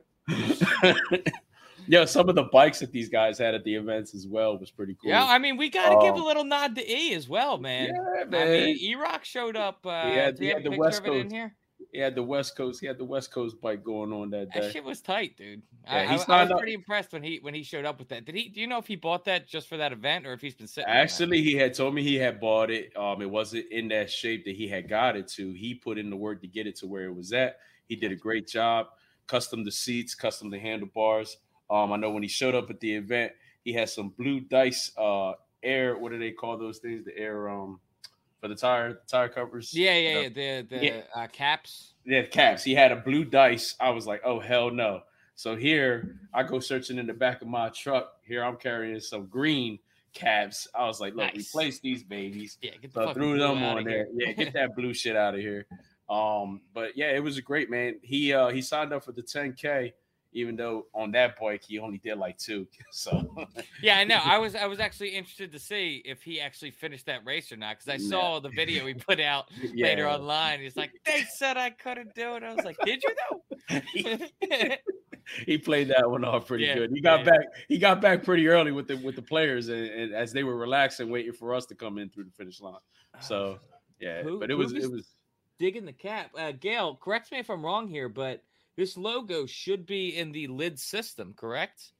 [1.87, 4.71] yeah, some of the bikes that these guys had at the events as well was
[4.71, 5.11] pretty cool.
[5.11, 7.57] Yeah, I mean, we got to give a Um, little nod to E as well,
[7.59, 7.89] man.
[7.93, 8.51] Yeah, I man.
[8.51, 9.85] mean, E Rock showed up.
[9.85, 11.53] Uh, He had- he had the West of it in Coast.
[11.91, 12.81] He had the West Coast.
[12.81, 14.71] He had the West Coast bike going on that That day.
[14.71, 15.61] shit was tight, dude.
[15.85, 15.99] Yeah, I,
[16.33, 18.25] I, I was up- pretty impressed when he when he showed up with that.
[18.25, 18.49] Did he?
[18.49, 20.67] Do you know if he bought that just for that event or if he's been
[20.67, 20.89] sitting?
[20.89, 22.95] Actually, he had told me he had bought it.
[22.97, 25.51] Um, it wasn't in that shape that he had got it to.
[25.53, 27.59] He put in the work to get it to where it was at.
[27.87, 28.87] He did a great job.
[29.27, 31.37] Custom the seats, custom the handlebars.
[31.69, 33.31] Um, I know when he showed up at the event,
[33.63, 35.33] he had some blue dice uh
[35.63, 35.97] air.
[35.97, 37.05] What do they call those things?
[37.05, 37.79] The air um
[38.45, 39.73] for the tire tire covers.
[39.73, 40.61] yeah, yeah, The- yeah.
[40.61, 41.01] The the Yeah.
[41.15, 41.93] Uh, caps.
[42.05, 42.63] Yeah, caps.
[42.63, 43.75] He had a blue dice.
[43.79, 45.01] I was like, oh hell no.
[45.33, 48.13] So here I go searching in the back of my truck.
[48.23, 49.79] Here I'm carrying some green
[50.13, 50.67] caps.
[50.75, 51.49] I was like, look, Nice.
[51.53, 52.57] replace these babies.
[52.61, 54.07] Yeah, get the So threw them on there.
[54.13, 55.65] Yeah, get that blue shit out of here.
[56.07, 57.95] Um, but yeah, it was a great man.
[58.03, 59.91] He uh he signed up for the 10k,
[60.35, 62.67] even though on that bike he only did like two.
[62.91, 63.47] So
[63.81, 64.19] Yeah, I know.
[64.23, 67.57] I was I was actually interested to see if he actually finished that race or
[67.57, 68.09] not because I No.
[68.09, 70.59] saw the video he put out yeah, later online.
[70.59, 72.43] He's like, they said I couldn't do it.
[72.43, 73.15] I was like, did you
[73.69, 74.75] though?
[75.45, 76.91] he played that one off pretty Yeah, good.
[76.91, 77.31] He got yeah.
[77.31, 77.45] back.
[77.67, 80.55] He got back pretty early with the with the players, and, and as they were
[80.57, 82.75] relaxing, waiting for us to come in through the finish line.
[83.21, 83.57] So
[83.99, 85.15] yeah, Who- but it was was- it was
[85.57, 86.31] digging the cap.
[86.37, 88.43] Uh, Gail, correct me if I'm wrong here, but
[88.75, 91.91] this logo should be in the lid system, correct?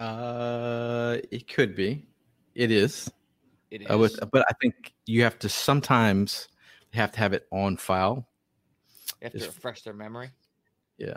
[0.00, 2.06] Uh it could be.
[2.54, 3.10] It is.
[3.70, 3.90] It is.
[3.90, 6.48] Uh, with, but I think you have to sometimes
[6.92, 8.28] have to have it on file.
[9.20, 10.30] you have to refresh their memory.
[10.98, 11.16] Yeah.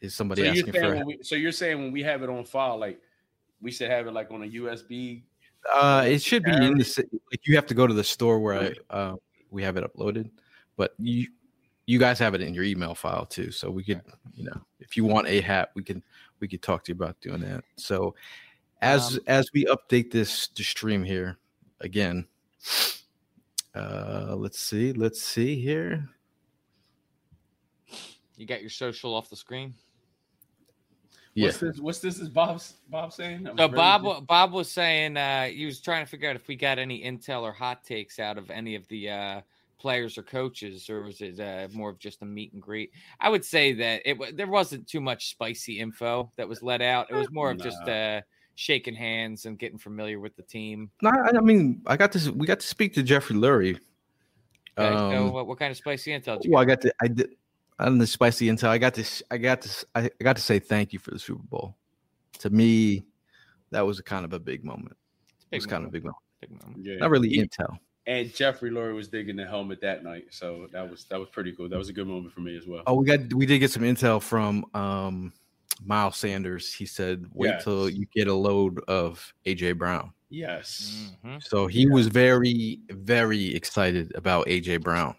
[0.00, 2.44] Is somebody you're asking for when we, so you're saying when we have it on
[2.44, 3.00] file, like
[3.60, 5.24] we should have it like on a USB.
[5.74, 8.38] Uh, it should be in the si- like you have to go to the store
[8.38, 9.16] where I uh,
[9.50, 10.30] we have it uploaded,
[10.76, 11.26] but you
[11.88, 13.50] you guys have it in your email file too.
[13.50, 14.02] So we could,
[14.34, 16.02] you know, if you want a hat, we can
[16.38, 17.64] we could talk to you about doing that.
[17.76, 18.14] So
[18.82, 21.38] as Um, as we update this to stream here
[21.80, 22.26] again,
[23.74, 26.06] uh, let's see, let's see here.
[28.36, 29.72] You got your social off the screen.
[31.32, 31.78] Yeah, What's this?
[31.78, 32.18] What's this?
[32.18, 33.46] Is Bob's Bob saying?
[33.46, 36.28] I was So ready Bob, to- Bob was saying uh, he was trying to figure
[36.28, 39.40] out if we got any intel or hot takes out of any of the uh,
[39.78, 42.90] players or coaches, or was it uh, more of just a meet and greet?
[43.20, 46.82] I would say that it wa- there wasn't too much spicy info that was let
[46.82, 47.10] out.
[47.10, 48.20] It was more of just uh,
[48.56, 50.90] shaking hands and getting familiar with the team.
[51.02, 53.78] no, I I mean, I got to we got to speak to Jeffrey Lurie.
[54.76, 56.36] Okay, so Um, what, what kind of spicy intel?
[56.36, 57.30] Did you Well, I got to I did
[57.78, 58.68] on the spicy intel.
[58.68, 59.22] I got this.
[59.30, 59.84] I got this.
[59.94, 61.76] I, I got to say thank you for the Super Bowl.
[62.40, 63.04] To me,
[63.70, 64.96] that was a kind of a big moment.
[64.96, 66.22] It's a It big was kind of a big moment.
[66.40, 66.84] big moment.
[66.84, 66.96] Yeah.
[66.96, 67.78] Not really He- intel.
[68.08, 71.52] And Jeffrey Lurie was digging the helmet that night, so that was that was pretty
[71.52, 71.68] cool.
[71.68, 72.82] That was a good moment for me as well.
[72.86, 75.32] Oh, we got we did get some intel from um
[75.84, 76.72] Miles Sanders.
[76.74, 81.42] He said, "Wait till you get a load of AJ Brown." Yes, Mhm.
[81.42, 85.14] So he was very very excited about AJ Brown.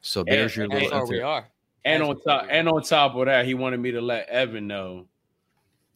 [0.00, 1.26] So there's your and- little That's all we intel.
[1.26, 1.48] are.
[1.84, 4.66] and That's on top and on top of that, he wanted me to let Evan
[4.66, 5.06] know,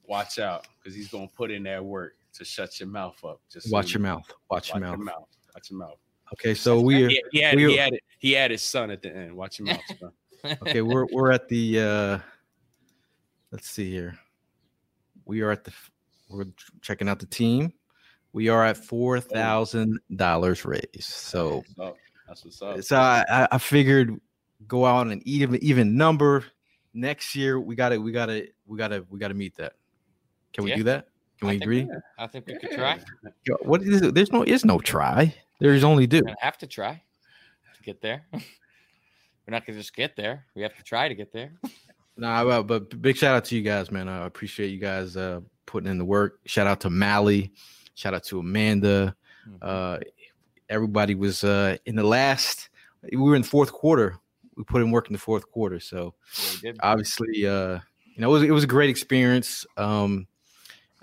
[0.06, 3.40] watch out, because he's gonna put in that work to shut your mouth up.
[3.50, 4.32] Just so Watch you your mouth.
[4.50, 4.96] Watch your mouth.
[4.96, 5.28] your mouth.
[5.56, 5.96] Watch your mouth.
[6.34, 8.90] Okay, so we are He, he had we he are- had he had his son
[8.90, 9.34] at the end.
[9.34, 9.80] Watch your mouth.
[9.98, 10.12] son.
[10.68, 12.18] okay we're we're at the uh
[13.50, 14.16] let's see here
[15.24, 15.72] we are at the
[16.28, 16.44] we're
[16.82, 17.72] checking out the team
[18.34, 21.96] we are at four thousand dollars raised so That's what's up.
[22.28, 22.82] That's what's up.
[22.82, 24.14] so I, I- I figured
[24.68, 26.44] go out and eat even even number
[26.92, 29.72] next year we gotta we gotta we gotta we gotta meet that
[30.52, 30.76] can we Yeah.
[30.76, 31.08] do that
[31.40, 31.88] can I we think agree
[32.18, 33.00] I think we could try.
[33.46, 34.14] Yo, what is it?
[34.14, 37.02] there's no is no try there's only do have to try
[37.76, 38.26] to get there.
[38.32, 40.44] We're not gonna just get there.
[40.54, 41.52] We have to try to get there.
[42.18, 44.08] Nah, but, but big shout out to you guys, man.
[44.08, 46.40] I appreciate you guys uh, putting in the work.
[46.46, 47.52] Shout out to Mally.
[47.94, 49.14] Shout out to Amanda.
[49.46, 49.58] Mhm.
[49.60, 49.98] Uh,
[50.68, 52.70] everybody was uh, in the last.
[53.02, 54.18] We were in the fourth quarter.
[54.56, 55.78] We put in work in the fourth quarter.
[55.78, 56.14] So
[56.62, 59.66] Yeah, obviously, uh, you know, it was it was a great experience.
[59.76, 60.26] Um,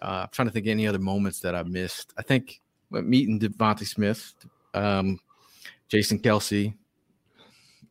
[0.01, 2.11] uh, I'm trying to think of any other moments that I missed.
[2.17, 2.59] I think
[3.01, 4.33] meeting DeVonta Smith,
[4.73, 5.19] um,
[5.89, 6.73] Jason Kelce.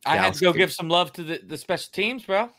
[0.05, 2.49] I had to go Dallas give some love to the, the special teams, bro.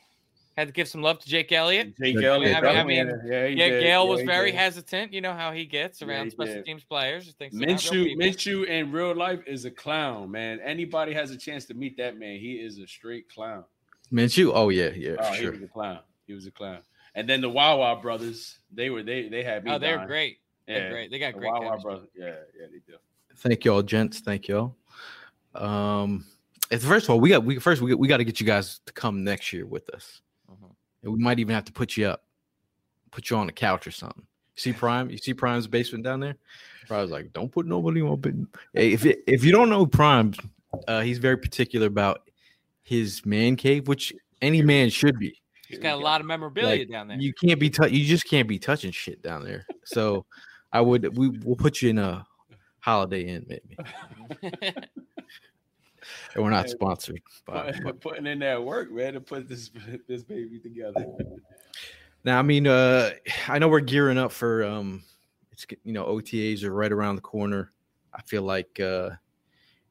[0.56, 1.96] Had to give some love to Jake Elliott.
[1.98, 2.56] Jake Elliott.
[2.56, 3.80] I mean- I mean, had a- yeah, Yeah, did.
[3.82, 4.58] Gail Yeah, was very did.
[4.58, 5.12] hesitant.
[5.12, 6.64] You know how he gets Yeah, around he special did.
[6.64, 7.32] teams players.
[7.38, 8.16] Thinks they're not real Minshew.
[8.16, 10.60] Minshew in real life is a clown, man.
[10.60, 13.64] Anybody has a chance to meet that man, he is a straight clown.
[14.12, 14.52] Minshew.
[14.54, 15.50] Oh yeah, yeah, Oh, for he sure.
[15.52, 15.98] was a clown.
[16.26, 16.78] He was a clown.
[17.16, 19.72] And then the Wawa brothers, they were they they had me.
[19.72, 20.38] Oh, they're great.
[20.66, 21.10] They're Yeah, great.
[21.10, 21.50] They got great.
[21.52, 21.82] Wawa chemistry.
[21.90, 22.08] brothers.
[22.16, 22.26] Yeah,
[22.58, 22.98] yeah, they do.
[23.36, 24.20] Thank y'all, gents.
[24.20, 24.76] Thank y'all.
[25.54, 26.24] Um,
[26.70, 28.80] it's first of all, we got we first we, we got to get you guys
[28.86, 30.70] to come next year with us, Mhm.
[31.02, 32.24] and we might even have to put you up,
[33.10, 34.22] put you on a couch or something.
[34.56, 35.10] You see Prime?
[35.10, 36.36] You see Prime's basement down there?
[36.88, 38.20] Prime's like, don't put nobody on.
[38.20, 38.32] But
[38.72, 40.32] hey, if it, if you don't know Prime,
[40.88, 42.28] uh, he's very particular about
[42.82, 45.40] his man cave, which any man should be.
[45.68, 47.18] He's got a lot of memorabilia Like, down there.
[47.18, 49.66] You can't be tou- you just can't be touching shit down there.
[49.84, 50.24] So
[50.74, 52.26] I would we will put you in a
[52.80, 53.78] Holiday Inn maybe.
[56.34, 57.72] And we're not sponsored by.
[57.72, 59.70] Put- Putting in that work, man, to put this
[60.06, 61.06] this baby together.
[62.24, 63.10] Now, I mean, uh,
[63.48, 65.02] I know we're gearing up for um,
[65.50, 67.72] it's you know OTAs are right around the corner.
[68.12, 69.10] I feel like uh,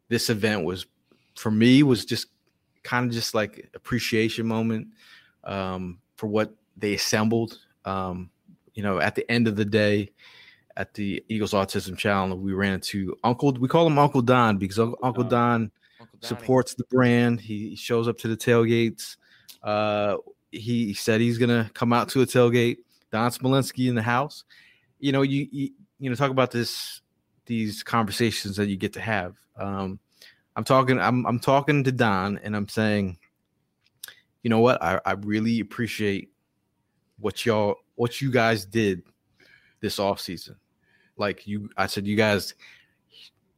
[0.09, 0.85] this event was
[1.35, 2.27] for me was just
[2.83, 4.87] kind of just like appreciation moment
[5.45, 7.57] um, for what they assembled.
[7.85, 8.29] Um,
[8.73, 10.11] you know, at the end of the day,
[10.77, 13.53] at the Eagles Autism Challenge, we ran into Uncle.
[13.53, 17.39] We call him Uncle Don because Uncle, Uncle Don Uncle supports the brand.
[17.39, 19.17] He shows up to the tailgates.
[19.61, 20.17] Uh,
[20.51, 22.77] he said he's gonna come out to a tailgate.
[23.11, 24.43] Don Smolenski in the house.
[24.99, 27.01] You know, you, you you know talk about this
[27.45, 29.35] these conversations that you get to have.
[29.57, 29.99] Um,
[30.55, 30.99] I'm talking.
[30.99, 33.17] I'm I'm talking to Don, and I'm saying,
[34.41, 34.81] you know what?
[34.81, 36.29] I I really appreciate
[37.19, 39.03] what y'all what you guys did
[39.79, 40.55] this off season.
[41.17, 42.53] Like you, I said, you guys,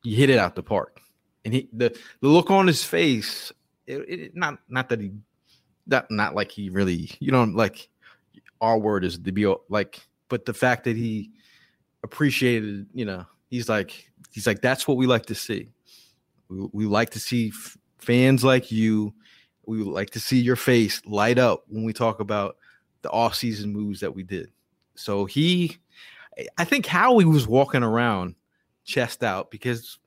[0.03, 0.99] you hit it out the park.
[1.43, 3.51] And he the, the look on his face
[3.85, 5.11] it, it not not that he
[5.87, 7.87] that not like he really you know like
[8.61, 11.29] our word is to be like but the fact that he
[12.03, 15.69] appreciated you know he's like he's like that's what we like to see.
[16.49, 19.13] We, we like to see f- fans like you.
[19.65, 22.57] We like to see your face light up when we talk about
[23.01, 24.51] the off-season moves that we did.
[24.95, 25.77] So he
[26.57, 28.35] I think Howie was walking around
[28.83, 29.97] chest out because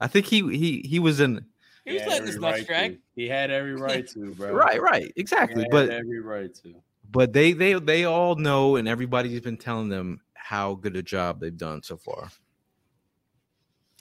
[0.00, 1.44] I think he he he was in
[1.84, 2.92] He was had letting his every nuts right drag.
[2.92, 2.98] to.
[3.16, 4.52] He had every right to, bro.
[4.54, 6.74] right right He exactly had but every right to.
[7.10, 11.40] but they they they all know and everybody's been telling them how good a job
[11.40, 12.30] they've done so far.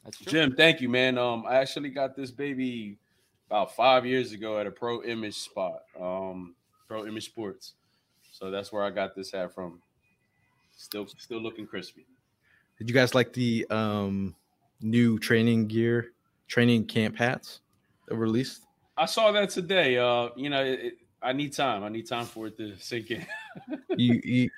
[0.03, 0.31] That's true.
[0.31, 1.17] Jim, thank you, man.
[1.17, 2.97] Um, I actually got this baby
[3.49, 6.55] about five years ago at a Pro Image spot, um,
[6.87, 7.75] Pro Image Sports.
[8.31, 9.81] So that's where I got this hat from.
[10.75, 12.05] Still, still looking crispy.
[12.77, 14.35] Did you guys like the um
[14.81, 16.11] new training gear,
[16.47, 17.61] training camp hats
[18.07, 18.63] that were released?
[18.97, 19.97] I saw that today.
[19.97, 21.85] Uh, you know, it, it- I need time.
[21.85, 23.25] I need time for it to sink in.
[23.97, 24.49] You, you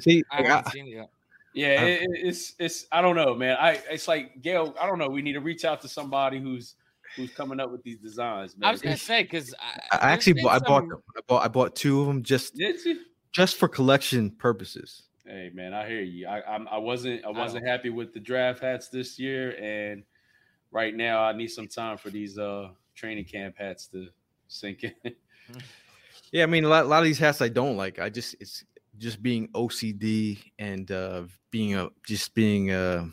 [0.00, 1.10] see, I haven't seen it yet.
[1.54, 2.86] Yeah, it, it- it's it's.
[2.90, 3.56] I don't know, man.
[3.60, 4.74] I it's like Gail.
[4.80, 5.08] I don't know.
[5.08, 6.74] We need to reach out to somebody who's
[7.14, 8.56] who's coming up with these designs.
[8.56, 8.68] Man.
[8.68, 9.54] I was gonna say because
[9.92, 11.02] I, I actually there's bought, I bought them.
[11.16, 13.00] I bought I bought two of them just Did you?
[13.30, 15.02] just for collection purposes.
[15.28, 16.26] Hey man, I hear you.
[16.26, 20.04] I I'm, I wasn't I I wasn't happy with the draft hats this year, and
[20.70, 24.08] right now I need some time for these uh training camp hats to
[24.48, 24.94] sink in.
[26.32, 27.98] Yeah, I mean a lot, a lot of these hats I don't like.
[27.98, 28.62] I just it's
[28.98, 33.06] just being OCD and uh being a just being uh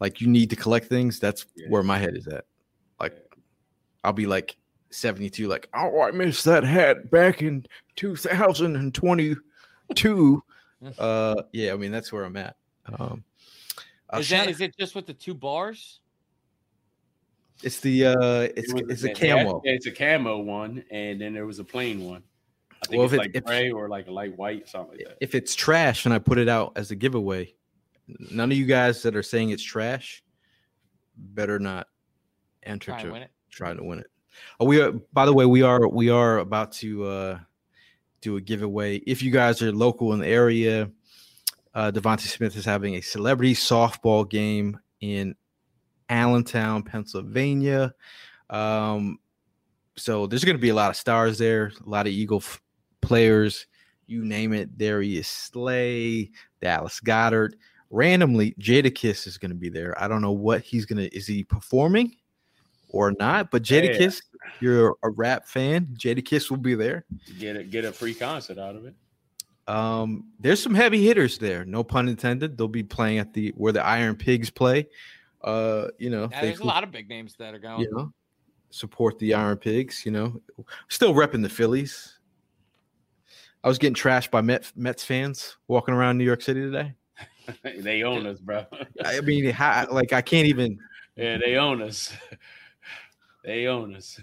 [0.00, 1.18] like you need to collect things.
[1.20, 1.68] That's Yeah.
[1.68, 2.44] where my head is at.
[3.00, 3.14] Like
[4.04, 4.56] I'll be like
[4.90, 7.64] 72, like, oh, I missed that hat back in
[7.96, 10.42] 2022.
[10.98, 12.56] uh yeah, I mean that's where I'm at.
[12.98, 13.24] Um
[14.12, 16.00] uh, Is shout that out- is it just with the two bars?
[17.62, 19.60] it's the uh it's It it's a they had- camo.
[19.64, 22.22] It's a camo one, and then there was a plain one.
[22.82, 24.96] I think Well, it's if it- like if- gray or like a light white, something
[24.98, 25.16] like that.
[25.20, 27.52] if it's trash and I put it out as a giveaway,
[28.30, 30.22] none of you guys that are saying it's trash
[31.16, 31.88] better not
[32.62, 33.30] enter Try and to win it.
[33.50, 34.06] try to win it.
[34.60, 37.38] Oh, we are by the way, we are we are about to uh
[38.20, 38.96] do a giveaway.
[38.98, 40.90] If you guys are local in the area,
[41.74, 45.34] uh DeVonta Smith is having a celebrity softball game in
[46.08, 47.94] Allentown, Pennsylvania.
[48.50, 49.18] Um
[49.96, 52.62] so there's going to be a lot of stars there, a lot of Eagle f-
[53.00, 53.66] players,
[54.06, 54.78] you name it.
[54.78, 57.54] Darius Slay, Dallas Goedert.
[57.90, 60.00] Randomly, Jadakiss is going to be there.
[60.00, 61.16] I don't know what he's going to.
[61.16, 62.14] Is he performing
[62.88, 63.50] or not?
[63.50, 63.80] But Yeah.
[63.80, 64.22] Jadakiss,
[64.60, 65.88] you're a rap fan.
[65.98, 67.04] Jadakiss will be there.
[67.38, 68.94] Get it, get a free concert out of it.
[69.66, 71.64] Um, there's some heavy hitters there.
[71.64, 72.56] No pun intended.
[72.56, 74.88] They'll be playing at the where the Iron Pigs play.
[75.42, 77.82] Uh, you know, Yeah, they there's a lot of big names that are going.
[77.82, 78.12] you know,
[78.70, 80.04] support the Iron Pigs.
[80.06, 80.40] You know,
[80.88, 82.18] still repping the Phillies.
[83.62, 86.94] I was getting trashed by Met, Mets fans walking around New York City today.
[87.62, 88.64] they own us, bro.
[89.04, 90.78] I mean, how, like I can't even.
[91.16, 92.12] yeah, they own us.
[93.48, 94.20] They own us.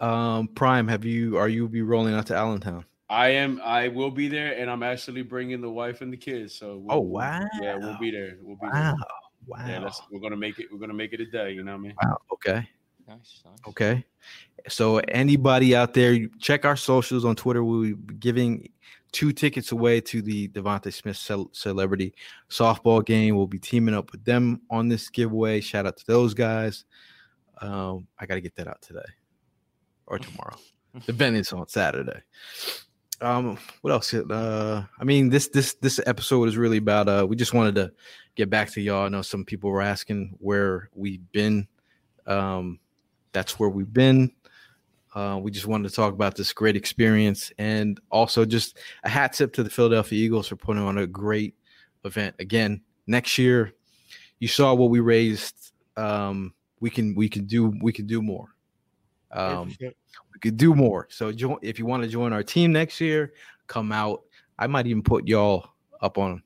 [0.00, 1.38] Um, Prime, have you?
[1.38, 2.84] Are you be rolling out to Allentown?
[3.08, 3.60] I am.
[3.64, 6.56] I will be there, and I'm actually bringing the wife and the kids.
[6.56, 7.22] So we'll, Oh, we'll-
[7.62, 8.36] Yeah, we'll be there.
[8.42, 8.94] We'll be Wow, there.
[9.46, 10.66] wow, Yeah, we're gonna make it.
[10.72, 11.52] We're gonna make it a day.
[11.52, 11.94] You know what I mean?
[12.04, 12.18] wow.
[12.32, 12.68] Okay,
[13.06, 13.58] Nice, nice.
[13.68, 14.04] okay.
[14.68, 17.62] So anybody out there, check our socials on Twitter.
[17.62, 18.68] We'll be giving
[19.12, 22.12] two tickets away to the DeVonta Smith cel- celebrity
[22.50, 23.36] softball game.
[23.36, 25.60] We'll be teaming up with them on this giveaway.
[25.60, 26.84] Shout out to those guys.
[27.60, 29.00] Um, I got to get that out today
[30.06, 30.56] or tomorrow.
[31.06, 32.20] the event is on Saturday.
[33.20, 34.14] Um, what else?
[34.14, 37.08] Uh, I mean, this this this episode is really about.
[37.08, 37.92] Uh, we just wanted to
[38.36, 39.06] get back to y'all.
[39.06, 41.66] I know some people were asking where we've been.
[42.26, 42.78] Um,
[43.32, 44.32] that's where we've been.
[45.14, 49.32] Uh, we just wanted to talk about this great experience and also just a hat
[49.32, 51.54] tip to the Philadelphia Eagles for putting on a great
[52.04, 52.36] event.
[52.38, 53.72] Again, next year,
[54.38, 55.72] you saw what we raised.
[55.96, 58.54] Um, we can we can do we can do more.
[59.30, 61.06] Um, we could do more.
[61.10, 63.34] So join if you want to join our team next year,
[63.66, 64.22] come out.
[64.58, 65.68] I might even put y'all
[66.00, 66.42] up on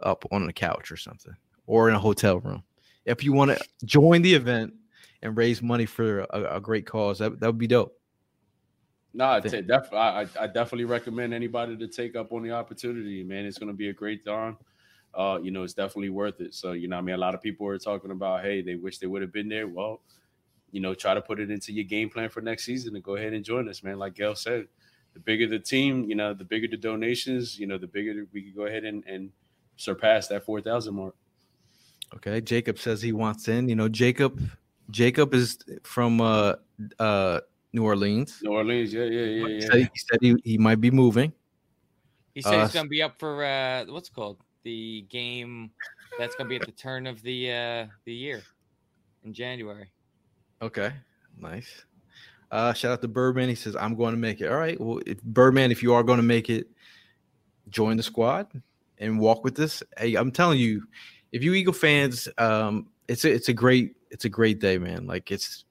[0.00, 1.34] up on the couch or something,
[1.66, 2.62] or in a hotel room.
[3.04, 4.74] If you want to join the event
[5.22, 7.94] and raise money for a, a great cause, that that would be dope.
[9.14, 12.52] No, I, Think- def- I, I I definitely recommend anybody to take up on the
[12.52, 13.46] opportunity, man.
[13.46, 14.58] It's going to be a great time.
[15.14, 16.54] Uh, you know, it's definitely worth it.
[16.54, 18.76] So, you know, what I mean, a lot of people are talking about, hey, they
[18.76, 19.66] wish they would have been there.
[19.66, 20.00] Well,
[20.70, 23.16] you know, try to put it into your game plan for next season and go
[23.16, 23.98] ahead and join us, man.
[23.98, 24.68] Like Gail said,
[25.14, 28.42] the bigger the team, you know, the bigger the donations, you know, the bigger we
[28.42, 29.30] can go ahead and, and
[29.76, 31.14] surpass that 4,000 mark.
[32.16, 33.68] Okay, Jacob says he wants in.
[33.68, 34.40] You know, Jacob
[34.90, 36.54] Jacob is from uh
[36.98, 37.40] uh
[37.72, 38.40] New Orleans.
[38.42, 39.60] New Orleans, yeah, yeah, yeah, He yeah.
[39.60, 41.32] said, he, said he, he might be moving.
[42.34, 45.70] He said Uh, he's gonna be up for uh, what's it called the game
[46.18, 48.42] that's gonna be at the turn of the uh, the year
[49.24, 49.90] in January.
[50.60, 50.92] Okay,
[51.38, 51.84] nice.
[52.50, 53.48] Uh, shout out to Birdman.
[53.48, 54.46] He says, I'm going to make it.
[54.46, 54.80] All right.
[54.80, 56.66] Well, if Birdman, if you are going to make it,
[57.68, 58.46] join the squad
[58.98, 59.82] and walk with this.
[59.98, 60.84] Hey, I'm telling you,
[61.32, 65.06] if you Eagle fans, um, it's a, it's a great it's a great day, man.
[65.06, 65.64] Like it's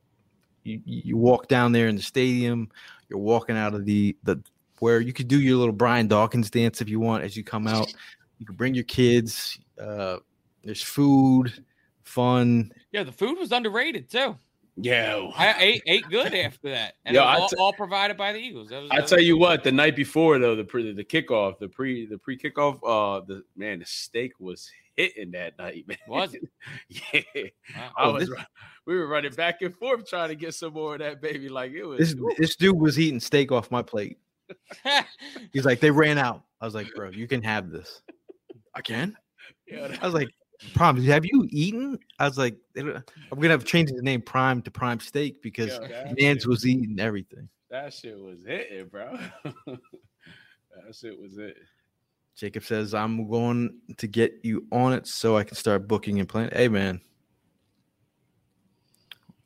[0.64, 2.70] you, you walk down there in the stadium,
[3.10, 4.42] you're walking out of the the
[4.80, 7.68] where you could do your little Brian Dawkins dance if you want as you come
[7.68, 7.92] out.
[8.40, 9.60] You can bring your kids.
[9.82, 10.18] Uh,
[10.64, 11.64] there's food,
[12.04, 12.72] fun.
[12.92, 14.36] Yeah, the food was underrated too.
[14.80, 18.16] Yeah, I ate, ate good after that, and Yo, it was all, t- all provided
[18.16, 18.70] by the Eagles.
[18.70, 21.04] That was, I that tell was- you what, the night before though, the pre the
[21.04, 25.88] kickoff, the pre the pre kickoff, uh, the man, the steak was hitting that night,
[25.88, 25.98] man.
[26.08, 26.44] Was it?
[26.90, 27.22] yeah,
[27.76, 27.92] Wow.
[27.98, 28.30] I Oh, was.
[28.30, 28.38] this-
[28.86, 31.50] we were running back and forth trying to get some more of that baby.
[31.50, 31.98] Like it was.
[31.98, 34.20] This this dude was eating steak off my plate.
[35.54, 36.44] He's like, they ran out.
[36.62, 38.02] I was like, bro, you can have this.
[38.78, 39.18] I can.
[39.68, 40.30] yeah, I was like,
[40.74, 41.98] Prime, have you eaten?
[42.20, 45.70] I was like, I'm gonna have to change the name Prime to Prime Steak because
[45.70, 47.50] Yo, that Mans was eating everything.
[47.70, 49.18] that shit was hitting, bro.
[49.66, 51.58] that shit was it.
[52.36, 56.30] Jacob says, I'm going to get you on it so I can start booking and
[56.30, 56.52] planning.
[56.56, 57.02] Hey man,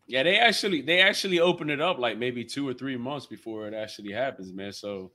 [0.08, 3.68] Yeah, they actually they actually open it up like maybe two or three months before
[3.68, 4.74] it actually happens, man.
[4.74, 5.12] So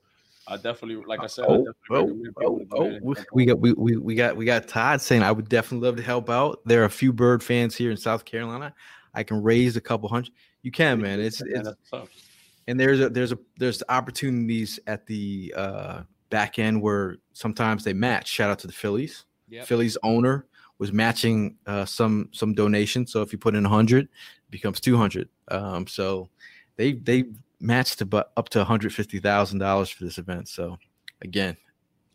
[0.47, 3.47] I definitely, like I said, I Oh, oh, oh, oh, we, jump we on.
[3.47, 6.29] got we, we we got we got Todd saying I would definitely love to help
[6.29, 6.61] out.
[6.65, 8.73] There are a few bird fans here in South Carolina.
[9.13, 10.31] I can raise a couple hundred.
[10.63, 11.19] You can, man.
[11.19, 11.69] It's it's
[12.67, 17.93] and there's a there's a there's opportunities at the uh back end where sometimes they
[17.93, 18.27] match.
[18.27, 19.25] Shout out to the Phillies.
[19.49, 19.67] Yep.
[19.67, 20.45] Phillies owner
[20.79, 23.11] was matching uh, some some donations.
[23.11, 24.07] So if you put in 100,
[24.49, 25.29] becomes 200.
[25.49, 26.29] Um, so
[26.75, 27.25] they they
[27.59, 30.47] matched about up to 150 thousand dollars for this event.
[30.47, 30.77] So
[31.21, 31.57] again,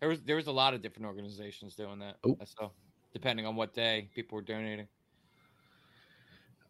[0.01, 2.17] There was there was a lot of different organizations doing that.
[2.25, 2.37] Oh.
[2.41, 2.71] I saw,
[3.13, 4.87] depending on what day people were donating.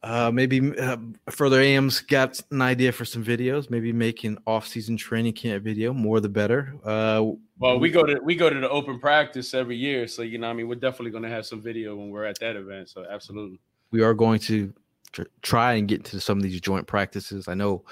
[0.03, 0.97] uh, maybe uh,
[1.31, 3.71] further AM's got an idea for some videos.
[3.71, 5.93] Maybe make an off-season training camp video.
[5.93, 6.75] More the better.
[6.85, 7.23] Uh,
[7.59, 10.51] Well, we go to we go to the open practice every year, so you know,
[10.51, 12.89] I mean, we're definitely going to have some video when we're at that event.
[12.89, 13.61] So absolutely.
[13.93, 14.73] we are going to
[15.13, 17.47] tr- try and get to some of these joint practices.
[17.47, 17.85] I know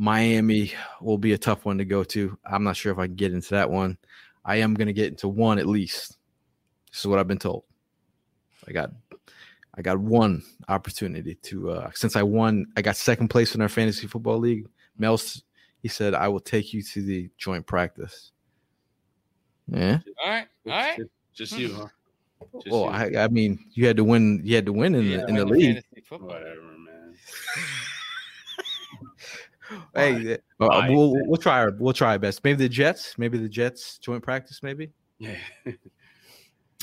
[0.00, 0.72] Miami
[1.02, 2.38] will be a tough one to go to.
[2.50, 3.98] I'm not sure if I can get into that one.
[4.42, 6.16] I am going to get into one at least.
[6.90, 7.64] This is what I've been told.
[8.66, 8.92] I got
[9.74, 13.68] I got one opportunity to uh since I won I got second place in our
[13.68, 14.66] fantasy football league.
[14.96, 15.20] Mel
[15.82, 18.32] he said I will take you to the joint practice.
[19.68, 19.98] Yeah.
[20.24, 20.96] All right, all right.
[20.96, 21.88] Just, just you, huh?
[22.62, 23.18] Just Well, you.
[23.18, 24.40] I, I mean, you had to win.
[24.44, 25.82] You had to win in Yeah, the in the league.
[26.08, 27.14] Whatever, man.
[29.94, 32.42] Hey, uh, we'll we'll try our we'll try our best.
[32.44, 34.90] Maybe the Jets, maybe the Jets joint practice, maybe.
[35.18, 35.66] Yeah, Uh,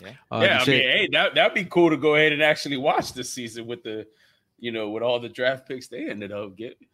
[0.04, 0.14] yeah.
[0.32, 3.30] I Deshae- mean, hey, that that'd be cool to go ahead and actually watch this
[3.32, 4.06] season with the,
[4.60, 6.88] you know, with all the draft picks they ended up getting.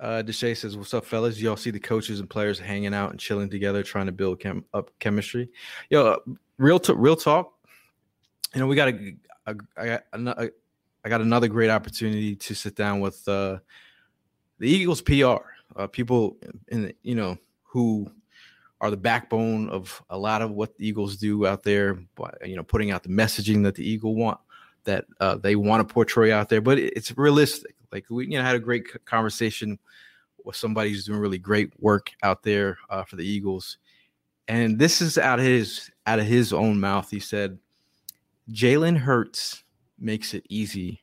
[0.00, 1.40] uh, Deshae says, "What's up, fellas?
[1.40, 4.64] Y'all see the coaches and players hanging out and chilling together, trying to build chem-
[4.74, 5.48] up chemistry.
[5.90, 6.16] Yo, uh,
[6.58, 7.52] real t- real talk.
[8.54, 9.14] You know, we got a,
[9.46, 10.52] a I got another
[11.04, 13.58] I got another great opportunity to sit down with uh,
[14.62, 15.42] the Eagles PR
[15.74, 16.36] uh, people
[16.68, 18.08] in you know who
[18.80, 21.94] are the backbone of a lot of what the Eagles do out there.
[22.14, 24.38] By, you know, putting out the messaging that the Eagle want
[24.84, 27.74] that uh, they want to portray out there, but it's realistic.
[27.90, 29.80] Like we, you know, had a great conversation
[30.44, 33.78] with somebody who's doing really great work out there uh, for the Eagles,
[34.46, 37.10] and this is out of his out of his own mouth.
[37.10, 37.58] He said,
[38.52, 39.64] "Jalen Hurts
[39.98, 41.02] makes it easy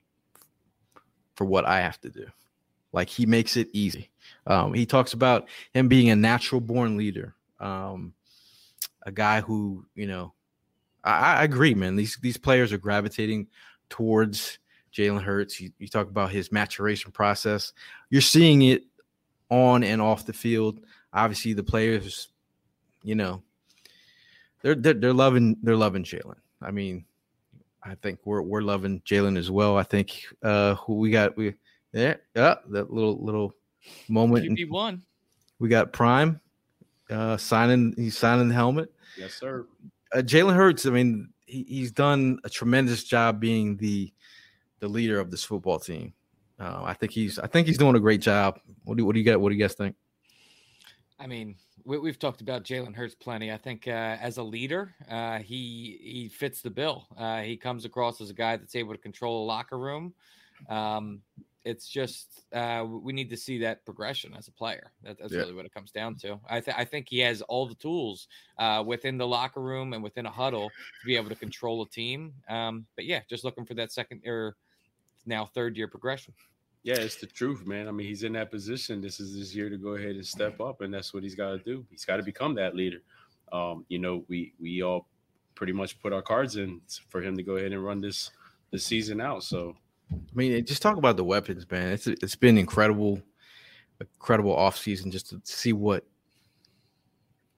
[1.36, 2.26] for what I have to do.
[2.92, 4.10] Like he makes it easy.
[4.48, 8.14] Um, he talks about him being a natural born leader, um,
[9.04, 10.34] a guy who you know.
[11.04, 11.96] I, I agree, man.
[11.96, 13.48] These these players are gravitating
[13.90, 14.60] towards
[14.94, 15.60] Jalen Hurts.
[15.60, 17.74] You, you talk about his maturation process.
[18.10, 18.84] You're seeing it
[19.50, 20.82] on and off the field.
[21.14, 22.30] Obviously, the players,
[23.04, 23.42] you know,
[24.62, 26.38] they're they're, they're loving they're loving Jalen.
[26.62, 27.06] I mean,
[27.84, 29.78] I think we're we're loving Jalen as well.
[29.78, 31.56] I think uh who we got we
[31.94, 33.54] yeah yeah that little little
[34.08, 34.46] moment.
[34.46, 35.04] QB one.
[35.60, 36.40] we got Prime
[37.10, 38.92] uh signing he's signing the helmet.
[39.18, 39.66] Yes, sir.
[40.14, 44.14] Uh, Jalen Hurts, I mean, he, he's done a tremendous job being the
[44.80, 46.14] the leader of this football team.
[46.60, 48.60] Uh, I think he's I think he's doing a great job.
[48.84, 49.40] What do what do you got?
[49.40, 49.96] What do you guys think?
[51.20, 53.52] I mean, we, we've talked about Jalen Hurts plenty.
[53.52, 57.08] I think uh, as a leader, uh, he he fits the bill.
[57.18, 60.14] Uh, he comes across as a guy that's able to control a locker room.
[60.70, 61.22] Um,
[61.66, 64.92] it's just uh, we need to see that progression as a player.
[65.04, 65.40] That, that's Yeah.
[65.40, 66.40] really what it comes down to.
[66.50, 70.02] I, th- I think he has all the tools uh, within the locker room and
[70.02, 72.34] within a huddle to be able to control a team.
[72.50, 74.56] Um, but yeah, just looking for that second or
[75.26, 76.34] now third year progression.
[76.84, 77.90] Yeah, it's the truth, man.
[77.90, 79.02] I mean, he's in that position.
[79.02, 81.50] This is his year to go ahead and step up, and that's what he's got
[81.52, 81.86] to do.
[81.92, 83.02] He's got to become that leader.
[83.52, 85.08] um, you know, we we all
[85.56, 86.80] pretty much put our cards in
[87.10, 88.32] for him to go ahead and run this
[88.72, 89.44] the season out.
[89.44, 89.76] So
[90.12, 91.92] I mean, just talk about the weapons, man.
[91.92, 93.22] It's it's been incredible,
[94.00, 96.06] incredible offseason just to see what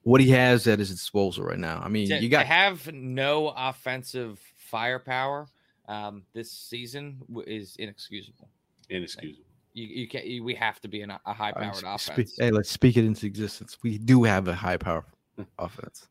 [0.02, 1.80] what he has at his disposal right now.
[1.82, 5.46] I mean, to, you got to have no offensive firepower
[5.88, 8.48] um, this season is inexcusable.
[8.90, 9.44] inexcusable.
[9.74, 10.26] You, you can't.
[10.26, 12.36] You, we have to be in a, a high All right, powered spe- offense.
[12.38, 13.78] hey, let's speak it into existence.
[13.82, 15.04] We do have a high power
[15.58, 16.08] offense.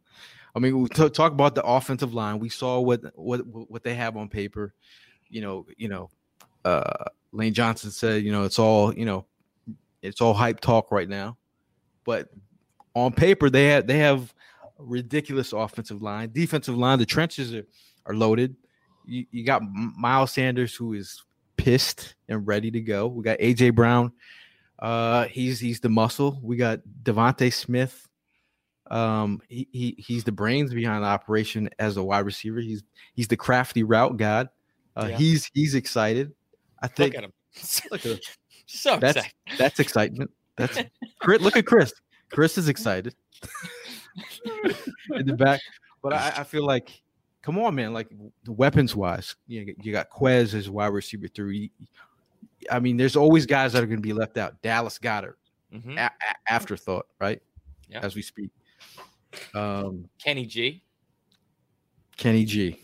[0.55, 2.39] I mean, we t- talk about the offensive line.
[2.39, 4.73] We saw what what what they have on paper.
[5.29, 6.09] You know, you know,
[6.65, 9.25] uh, Lane Johnson said, you know, it's all you know,
[10.01, 11.37] it's all hype talk right now,
[12.05, 12.29] but
[12.93, 14.33] on paper they have they have
[14.79, 16.99] a ridiculous offensive line, defensive line.
[16.99, 17.65] The trenches are,
[18.05, 18.55] are loaded.
[19.05, 21.23] You, you got Miles Sanders who is
[21.57, 23.07] pissed and ready to go.
[23.07, 24.11] We got AJ Brown.
[24.79, 26.39] Uh, he's he's the muscle.
[26.41, 28.07] We got DeVonta Smith.
[28.89, 32.59] Um, he, he he's the brains behind the operation as a wide receiver.
[32.59, 32.83] He's
[33.13, 34.49] he's the crafty route god.
[34.95, 35.17] Uh, Yeah.
[35.17, 36.33] He's he's excited.
[36.81, 37.33] I Look think at him.
[37.91, 38.19] look at him.
[38.65, 39.33] so that's excited.
[39.57, 40.31] that's excitement.
[40.57, 40.77] That's
[41.21, 41.93] Chris, look at Chris.
[42.31, 43.13] Chris is excited
[45.15, 45.59] in the back,
[46.01, 47.01] but I, I feel like,
[47.41, 47.93] come on, man.
[47.93, 48.07] Like
[48.43, 51.71] the weapons wise, you you got Quez as wide receiver three.
[52.69, 54.61] I mean, there's always guys that are going to be left out.
[54.61, 55.35] Dallas Goedert,
[55.73, 55.97] Mhm.
[55.97, 57.41] a- a- afterthought, right?
[57.89, 57.99] Yeah.
[58.03, 58.51] As we speak,
[59.55, 60.83] um, Kenny G.
[62.17, 62.79] Kenny G.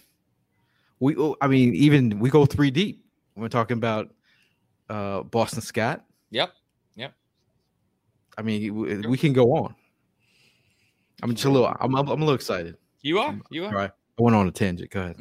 [1.00, 3.06] We, oh, I mean, even we go three deep.
[3.38, 4.10] We're talking about
[4.90, 6.04] uh, Boston Scott.
[6.32, 6.52] Yep.
[6.96, 7.14] Yep.
[8.38, 8.76] I mean,
[9.10, 9.76] we, can go on.
[11.22, 11.68] I'm just a little.
[11.80, 12.78] I'm, I'm, I'm a little excited.
[13.02, 13.40] You are.
[13.50, 13.72] You are.
[13.72, 14.90] right, I went on a tangent.
[14.90, 15.16] Go ahead.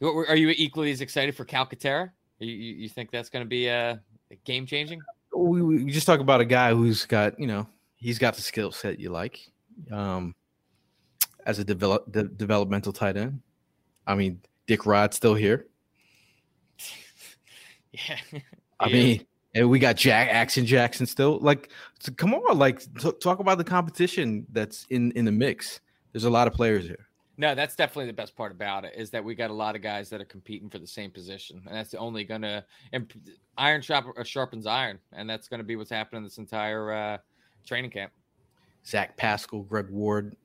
[0.00, 2.10] You- Are you equally as excited for Calcaterra?
[2.38, 3.96] You, you, you think that's going to be uh,
[4.44, 5.00] game changing?
[5.36, 7.66] We, we we just talk about a guy who's got you know
[7.96, 9.38] he's got the skill set you like,
[9.92, 10.34] um,
[11.46, 13.40] as a develop de- developmental tight end.
[14.06, 15.66] I mean, Dick Rod's still here.
[18.08, 18.40] Yeah.
[18.78, 21.38] I mean, and we got Jack Action Jackson still.
[21.38, 25.80] Like, so come on, like t- talk about the competition that's in in the mix.
[26.12, 27.06] There's a lot of players here.
[27.36, 29.80] No, that's definitely the best part about it is that we got a lot of
[29.80, 32.62] guys that are competing for the same position, and that's only going to
[32.92, 33.14] imp-
[33.56, 37.18] iron sharp, uh, sharpens iron, and that's going to be what's happening this entire uh,
[37.66, 38.12] training camp.
[38.86, 40.36] Zach Pascal, Greg Ward.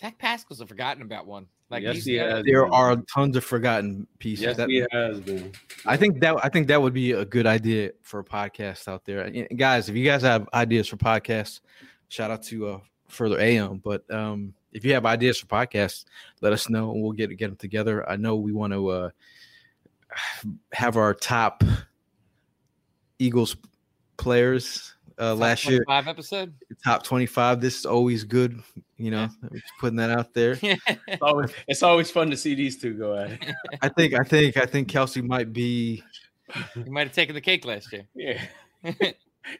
[0.00, 1.46] Zach Pascal's a forgotten about one.
[1.70, 2.36] Like Yes, he's he there.
[2.36, 2.44] has.
[2.44, 4.44] There are tons of forgotten pieces.
[4.44, 5.52] Yes, that, he has been.
[5.84, 9.04] I think that I think that would be a good idea for a podcast out
[9.04, 9.22] there.
[9.22, 11.60] And guys, if you guys have ideas for podcasts,
[12.08, 13.78] shout out to uh, Further AM.
[13.78, 16.04] But um, if you have ideas for podcasts,
[16.40, 18.08] let us know and we'll get get them together.
[18.08, 19.10] I know we want to uh,
[20.72, 21.64] have our top
[23.18, 23.56] Eagles
[24.16, 26.54] players uh, Top last year, 25 episode.
[26.84, 27.60] top twenty five.
[27.60, 28.62] This is always good.
[28.98, 30.58] You know, just putting that out there.
[30.62, 33.40] It's always, it's always fun to see these two go at it.
[33.82, 36.02] I think I think I think Kelce might be.
[36.76, 38.06] you might have taken the cake last year.
[38.14, 38.42] Yeah.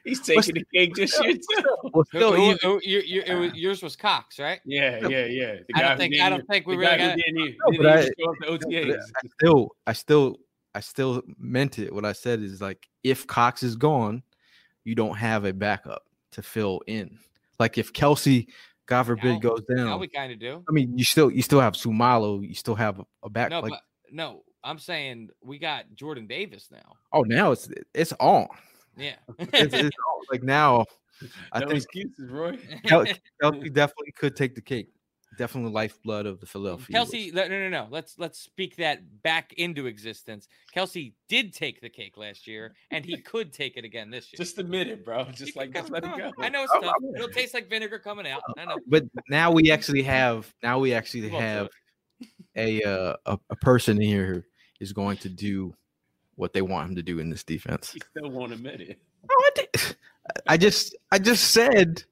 [0.03, 1.63] He's taking the cake this year too.
[1.93, 4.59] Well, still, Who- even- who- you- you- it was- yours was Cox, right?
[4.65, 5.55] Yeah, yeah, yeah.
[5.67, 7.57] The I don't think- I don't think we the really guy who got- didn't, even-
[7.65, 8.99] No, didn't but I- show up to OTAs.
[9.23, 10.39] I still, I still,
[10.75, 11.93] I still meant it.
[11.95, 14.23] What I said is like, if Cox is gone,
[14.87, 17.19] you don't have a backup to fill in.
[17.59, 18.47] Like if Kelce,
[18.85, 19.85] God forbid, Now- goes down.
[19.85, 20.63] Now we kind of do.
[20.67, 22.47] I mean, you still, you still have Sumalo.
[22.47, 23.49] You still have a, a back.
[23.49, 23.81] No, like, but
[24.11, 26.95] no, I'm saying we got Jordan Davis now.
[27.11, 28.47] oh, now it's it's on.
[28.95, 29.15] Yeah.
[29.39, 30.23] It's, it's on.
[30.31, 30.85] Like now,
[31.51, 32.57] I no think excuses, Roy.
[32.85, 33.05] Kel-
[33.43, 34.87] Kelce definitely could take the cake.
[35.37, 36.95] Definitely lifeblood of the Philadelphia.
[36.97, 37.87] Kelce, no, no, no, no.
[37.91, 40.47] Let's let's speak that back into existence.
[40.75, 44.37] Kelce did take the cake last year, and he could take it again this year.
[44.37, 45.25] Just admit it, bro.
[45.33, 46.31] Just like just let it go.
[46.39, 46.95] I know it's I'm- tough.
[47.03, 48.41] I'm- It'll taste like vinegar coming out.
[48.57, 48.79] I know.
[48.87, 51.69] but now we actually have now we actually Come on, have
[52.55, 54.43] a, uh, a a person here who
[54.79, 55.73] is going to do
[56.35, 57.91] what they want him to do in this defense.
[57.91, 58.99] He still won't admit it.
[59.29, 59.95] Oh, I, did-
[60.47, 62.03] I just I just said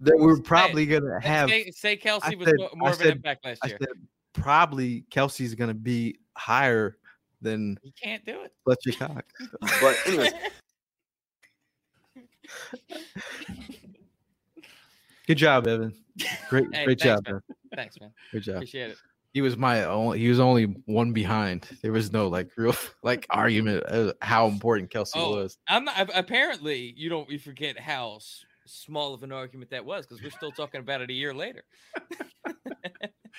[0.00, 1.48] that we're probably gonna have.
[1.50, 3.78] say, say Kelce I was said- more I of an said- impact last I year.
[3.80, 3.88] said
[4.32, 6.96] probably Kelce's gonna be higher
[7.42, 8.52] than you can't do it.
[8.66, 9.24] Let Fletcher Cox.
[9.80, 10.32] But anyways,
[15.26, 15.94] good job, Evan.
[16.48, 17.34] Great, Hey, great thanks, job, man.
[17.34, 17.42] man.
[17.76, 18.10] Thanks, man.
[18.32, 18.56] Good job.
[18.56, 18.96] Appreciate it.
[19.32, 20.18] He was my only.
[20.18, 21.68] He was only one behind.
[21.82, 25.56] There was no like real like argument of how important Kelce Oh, was.
[25.68, 30.06] I'm not, apparently you don't you forget how s- small of an argument that was
[30.06, 31.64] because we're still talking about it a year later.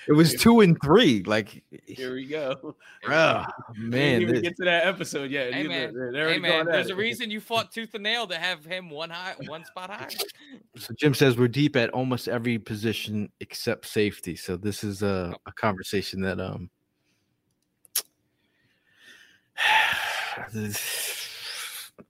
[0.08, 1.22] It was two and three.
[1.22, 2.74] Like, Here we go.
[3.04, 5.52] bruh, Man, man, didn't even this- get to that episode yet.
[5.54, 6.96] Hey man, hey man, there's a it.
[6.96, 10.08] reason you fought tooth and nail to have him one high, one spot higher.
[10.76, 14.34] so Jim says we're deep at almost every position except safety.
[14.34, 16.68] So this is a, a conversation that um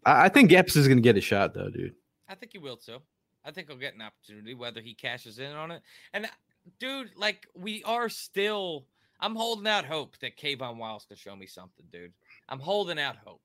[0.07, 1.95] I I think Epps is gonna get a shot though, dude.
[2.33, 2.99] I think he will too.
[3.45, 5.83] I think he'll get an opportunity, whether he cashes in on it.
[6.15, 6.27] And
[6.79, 8.87] dude, like we are still.
[9.21, 12.13] I'm holding out hope that K'Von Wallace can show me something, dude.
[12.49, 13.41] I'm holding out hope.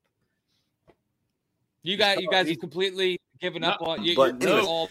[1.84, 4.16] You guys, you guys have completely given up on you.
[4.16, 4.68] but You're anyway.
[4.68, 4.90] all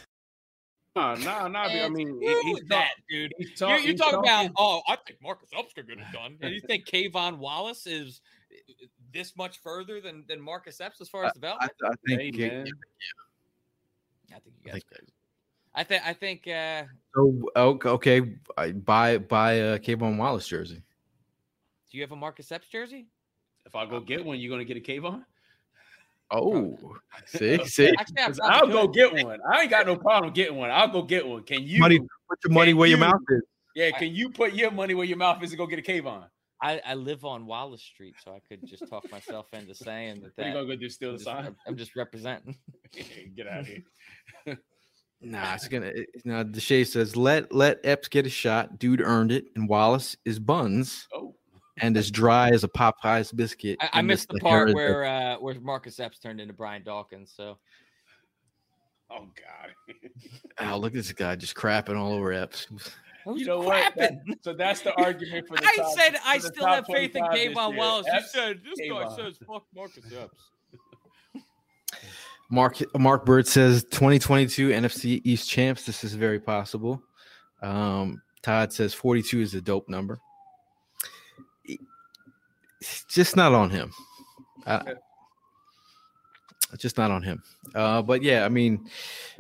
[0.95, 1.63] Nah, nah, nah.
[1.65, 3.33] I mean, he- he's that, talk- dude.
[3.37, 6.05] He's You, talk- you he's talk about, oh, I think Marcus Epps could get it
[6.13, 8.21] done, and you think K'Von Wallace is
[8.53, 11.73] uh, this much further than than Marcus Epps as far as I, development?
[11.85, 12.67] I Hey, think man.
[14.35, 14.83] I think you I guys.
[15.75, 16.07] I think.
[16.07, 16.49] I think.
[16.49, 17.49] uh so.
[17.57, 20.83] Okay, okay, I buy buy a K'Von Wallace jersey.
[21.91, 23.07] Do you have a Marcus Epps jersey?
[23.65, 25.25] If I go get one, you gonna get a K'Von?
[26.31, 26.77] Oh,
[27.27, 29.39] see, see, Actually, I 'Cause probably I'll go get one.
[29.53, 30.71] I ain't got no problem getting one.
[30.71, 31.43] I'll go get one.
[31.45, 31.79] Can you?
[31.81, 33.43] money, put your money Can where your mouth is.
[33.75, 36.29] Yeah, can you put your money where your mouth is and go get a K'Von?
[36.63, 40.33] I, I live on Wallace Street, so I could just talk myself into saying that.
[40.37, 40.89] What are you gonna go do?
[40.89, 41.55] Steal the just, sign?
[41.67, 42.57] I'm just representing.
[43.37, 43.83] get out of here.
[45.23, 45.87] Nah, it's gonna.
[45.87, 48.79] It, now Deshae says let let Epps get a shot.
[48.79, 51.35] Dude earned it, and Wallace is buns Oh,
[51.79, 53.79] and as dry as a Popeye's biscuit.
[53.81, 54.77] I, I missed the Sahara part Desert.
[54.77, 57.33] where uh, where Marcus Epps turned into Brian Dawkins.
[57.35, 57.59] So
[59.11, 59.97] oh God.
[60.59, 62.67] Oh, look at this guy just crapping all over Epps.
[63.27, 63.95] Who's you know what?
[63.97, 65.65] That- so that's the argument for the.
[65.67, 67.77] I top- said I still have faith in 25 this K'Von.
[67.77, 68.07] Wallace.
[68.13, 71.45] You said this guy says fuck Marcus Epps.
[72.51, 75.85] Mark Mark Bird says 2022 NFC East champs.
[75.85, 77.03] This is very possible.
[77.63, 80.21] Um, Todd says 42 is a dope number.
[82.81, 83.93] It's just not on him.
[84.67, 84.95] I-
[86.79, 87.43] just not on him.
[87.75, 88.91] Uh, but yeah, I mean,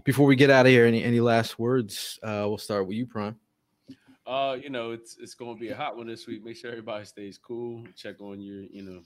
[0.05, 2.19] before we get out of here, any any last words?
[2.23, 3.37] Uh, we'll start with you, Prime.
[4.27, 6.45] Uh, you know, it's it's gonna be a hot one this week.
[6.45, 7.85] Make sure everybody stays cool.
[7.97, 9.01] Check on your, you know,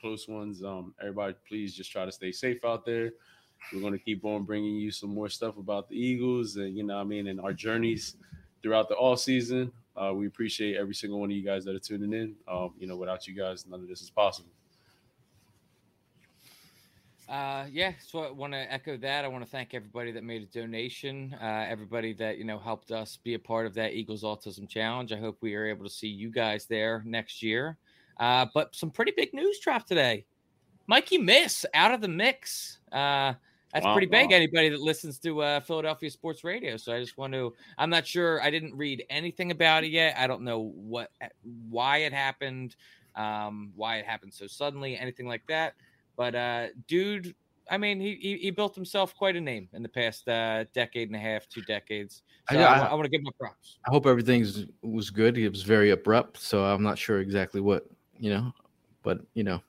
[0.00, 0.64] close ones.
[0.64, 3.12] Um, everybody, please just try to stay safe out there.
[3.72, 6.98] We're gonna keep on bringing you some more stuff about the Eagles and you know,
[6.98, 8.16] I mean, and our journeys
[8.62, 9.72] throughout the all season.
[9.94, 12.34] Uh, we appreciate every single one of you guys that are tuning in.
[12.48, 14.50] Um, you know, without you guys, none of this is possible.
[17.28, 19.24] Uh, yeah, so I want to echo that.
[19.24, 22.90] I want to thank everybody that made a donation, uh, everybody that you know helped
[22.90, 25.12] us be a part of that Eagles Autism Challenge.
[25.12, 27.78] I hope we are able to see you guys there next year.
[28.18, 30.26] Uh, but some pretty big news dropped today.
[30.86, 32.78] Mikey Miss out of the mix.
[32.90, 33.32] Uh,
[33.72, 34.30] that's Wow, pretty big.
[34.30, 34.36] wow.
[34.36, 36.76] Anybody that listens to uh, Philadelphia sports radio.
[36.76, 37.54] So I just want to.
[37.78, 38.42] I'm not sure.
[38.42, 40.14] I didn't read anything about it yet.
[40.18, 41.10] I don't know what,
[41.70, 42.76] why it happened,
[43.16, 45.74] um, why it happened so suddenly, anything like that.
[46.16, 47.34] But uh, dude,
[47.70, 51.08] I mean, he, he he built himself quite a name in the past uh, decade
[51.08, 52.22] and a half, two decades.
[52.48, 53.78] I- So I, I- want to give him props.
[53.86, 55.38] I hope everything's was good.
[55.38, 57.86] It was very abrupt, so I'm not sure exactly what
[58.18, 58.52] you know,
[59.02, 59.62] but you know,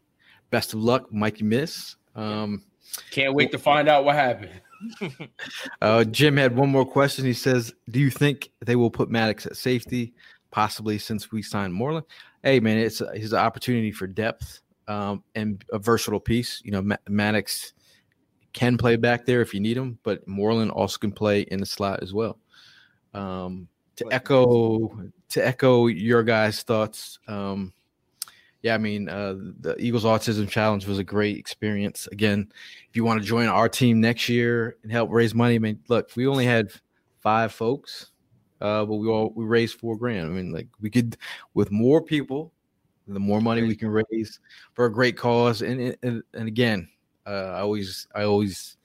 [0.50, 1.96] best of luck, Mikey Miss.
[2.16, 2.64] Um,
[3.12, 4.52] Can't wait to find out what happened.
[5.82, 7.26] uh, Jim had one more question.
[7.26, 10.14] He says, "Do you think they will put Maddox at safety,
[10.52, 12.06] possibly since we signed Moreland?"
[12.44, 16.62] Hey, man, it's a, it's an opportunity for depth um, and a versatile piece.
[16.64, 17.74] You know, Ma- Maddox
[18.54, 21.66] can play back there if you need him, but Moreland also can play in the
[21.66, 22.38] slot as well.
[23.14, 23.68] Um,
[23.98, 27.74] to echo to echo your guys' thoughts, um,
[28.64, 32.08] yeah, I mean, uh, the Eagles Autism Challenge was a great experience.
[32.12, 32.52] Again,
[32.90, 35.80] if you want to join our team next year and help raise money, I mean,
[35.90, 36.72] look, we only had
[37.20, 38.12] five folks,
[38.62, 40.28] uh, but we all we raised four grand.
[40.28, 41.18] I mean, like we could
[41.54, 42.54] with more people,
[43.08, 44.40] the more money we can raise
[44.74, 45.62] for a great cause.
[45.62, 46.90] And and, and again,
[47.26, 48.78] uh, I always I always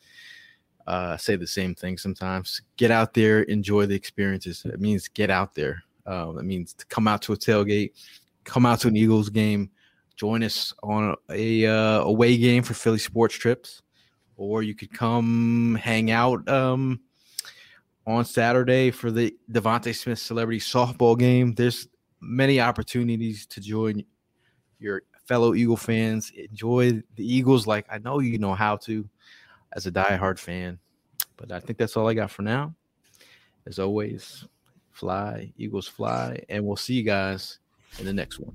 [0.86, 2.62] uh, say the same thing sometimes.
[2.76, 4.64] Get out there, enjoy the experiences.
[4.64, 5.82] It means get out there.
[6.06, 7.92] Uh, that means to come out to a tailgate,
[8.44, 9.70] come out to an Eagles game,
[10.16, 13.82] join us on a uh, away game for Philly sports trips,
[14.38, 17.00] or you could come hang out um,
[18.06, 21.54] on Saturday for the Devontae Smith Celebrity Softball game.
[21.54, 21.86] There's
[22.20, 24.04] many opportunities to join
[24.78, 26.30] your fellow Eagle fans.
[26.30, 29.08] Enjoy the Eagles like I know you know how to
[29.72, 30.78] as a diehard fan.
[31.36, 32.74] But I think that's all I got for now.
[33.66, 34.44] As always,
[34.90, 37.58] fly, Eagles fly, and we'll see you guys
[37.98, 38.54] in the next one.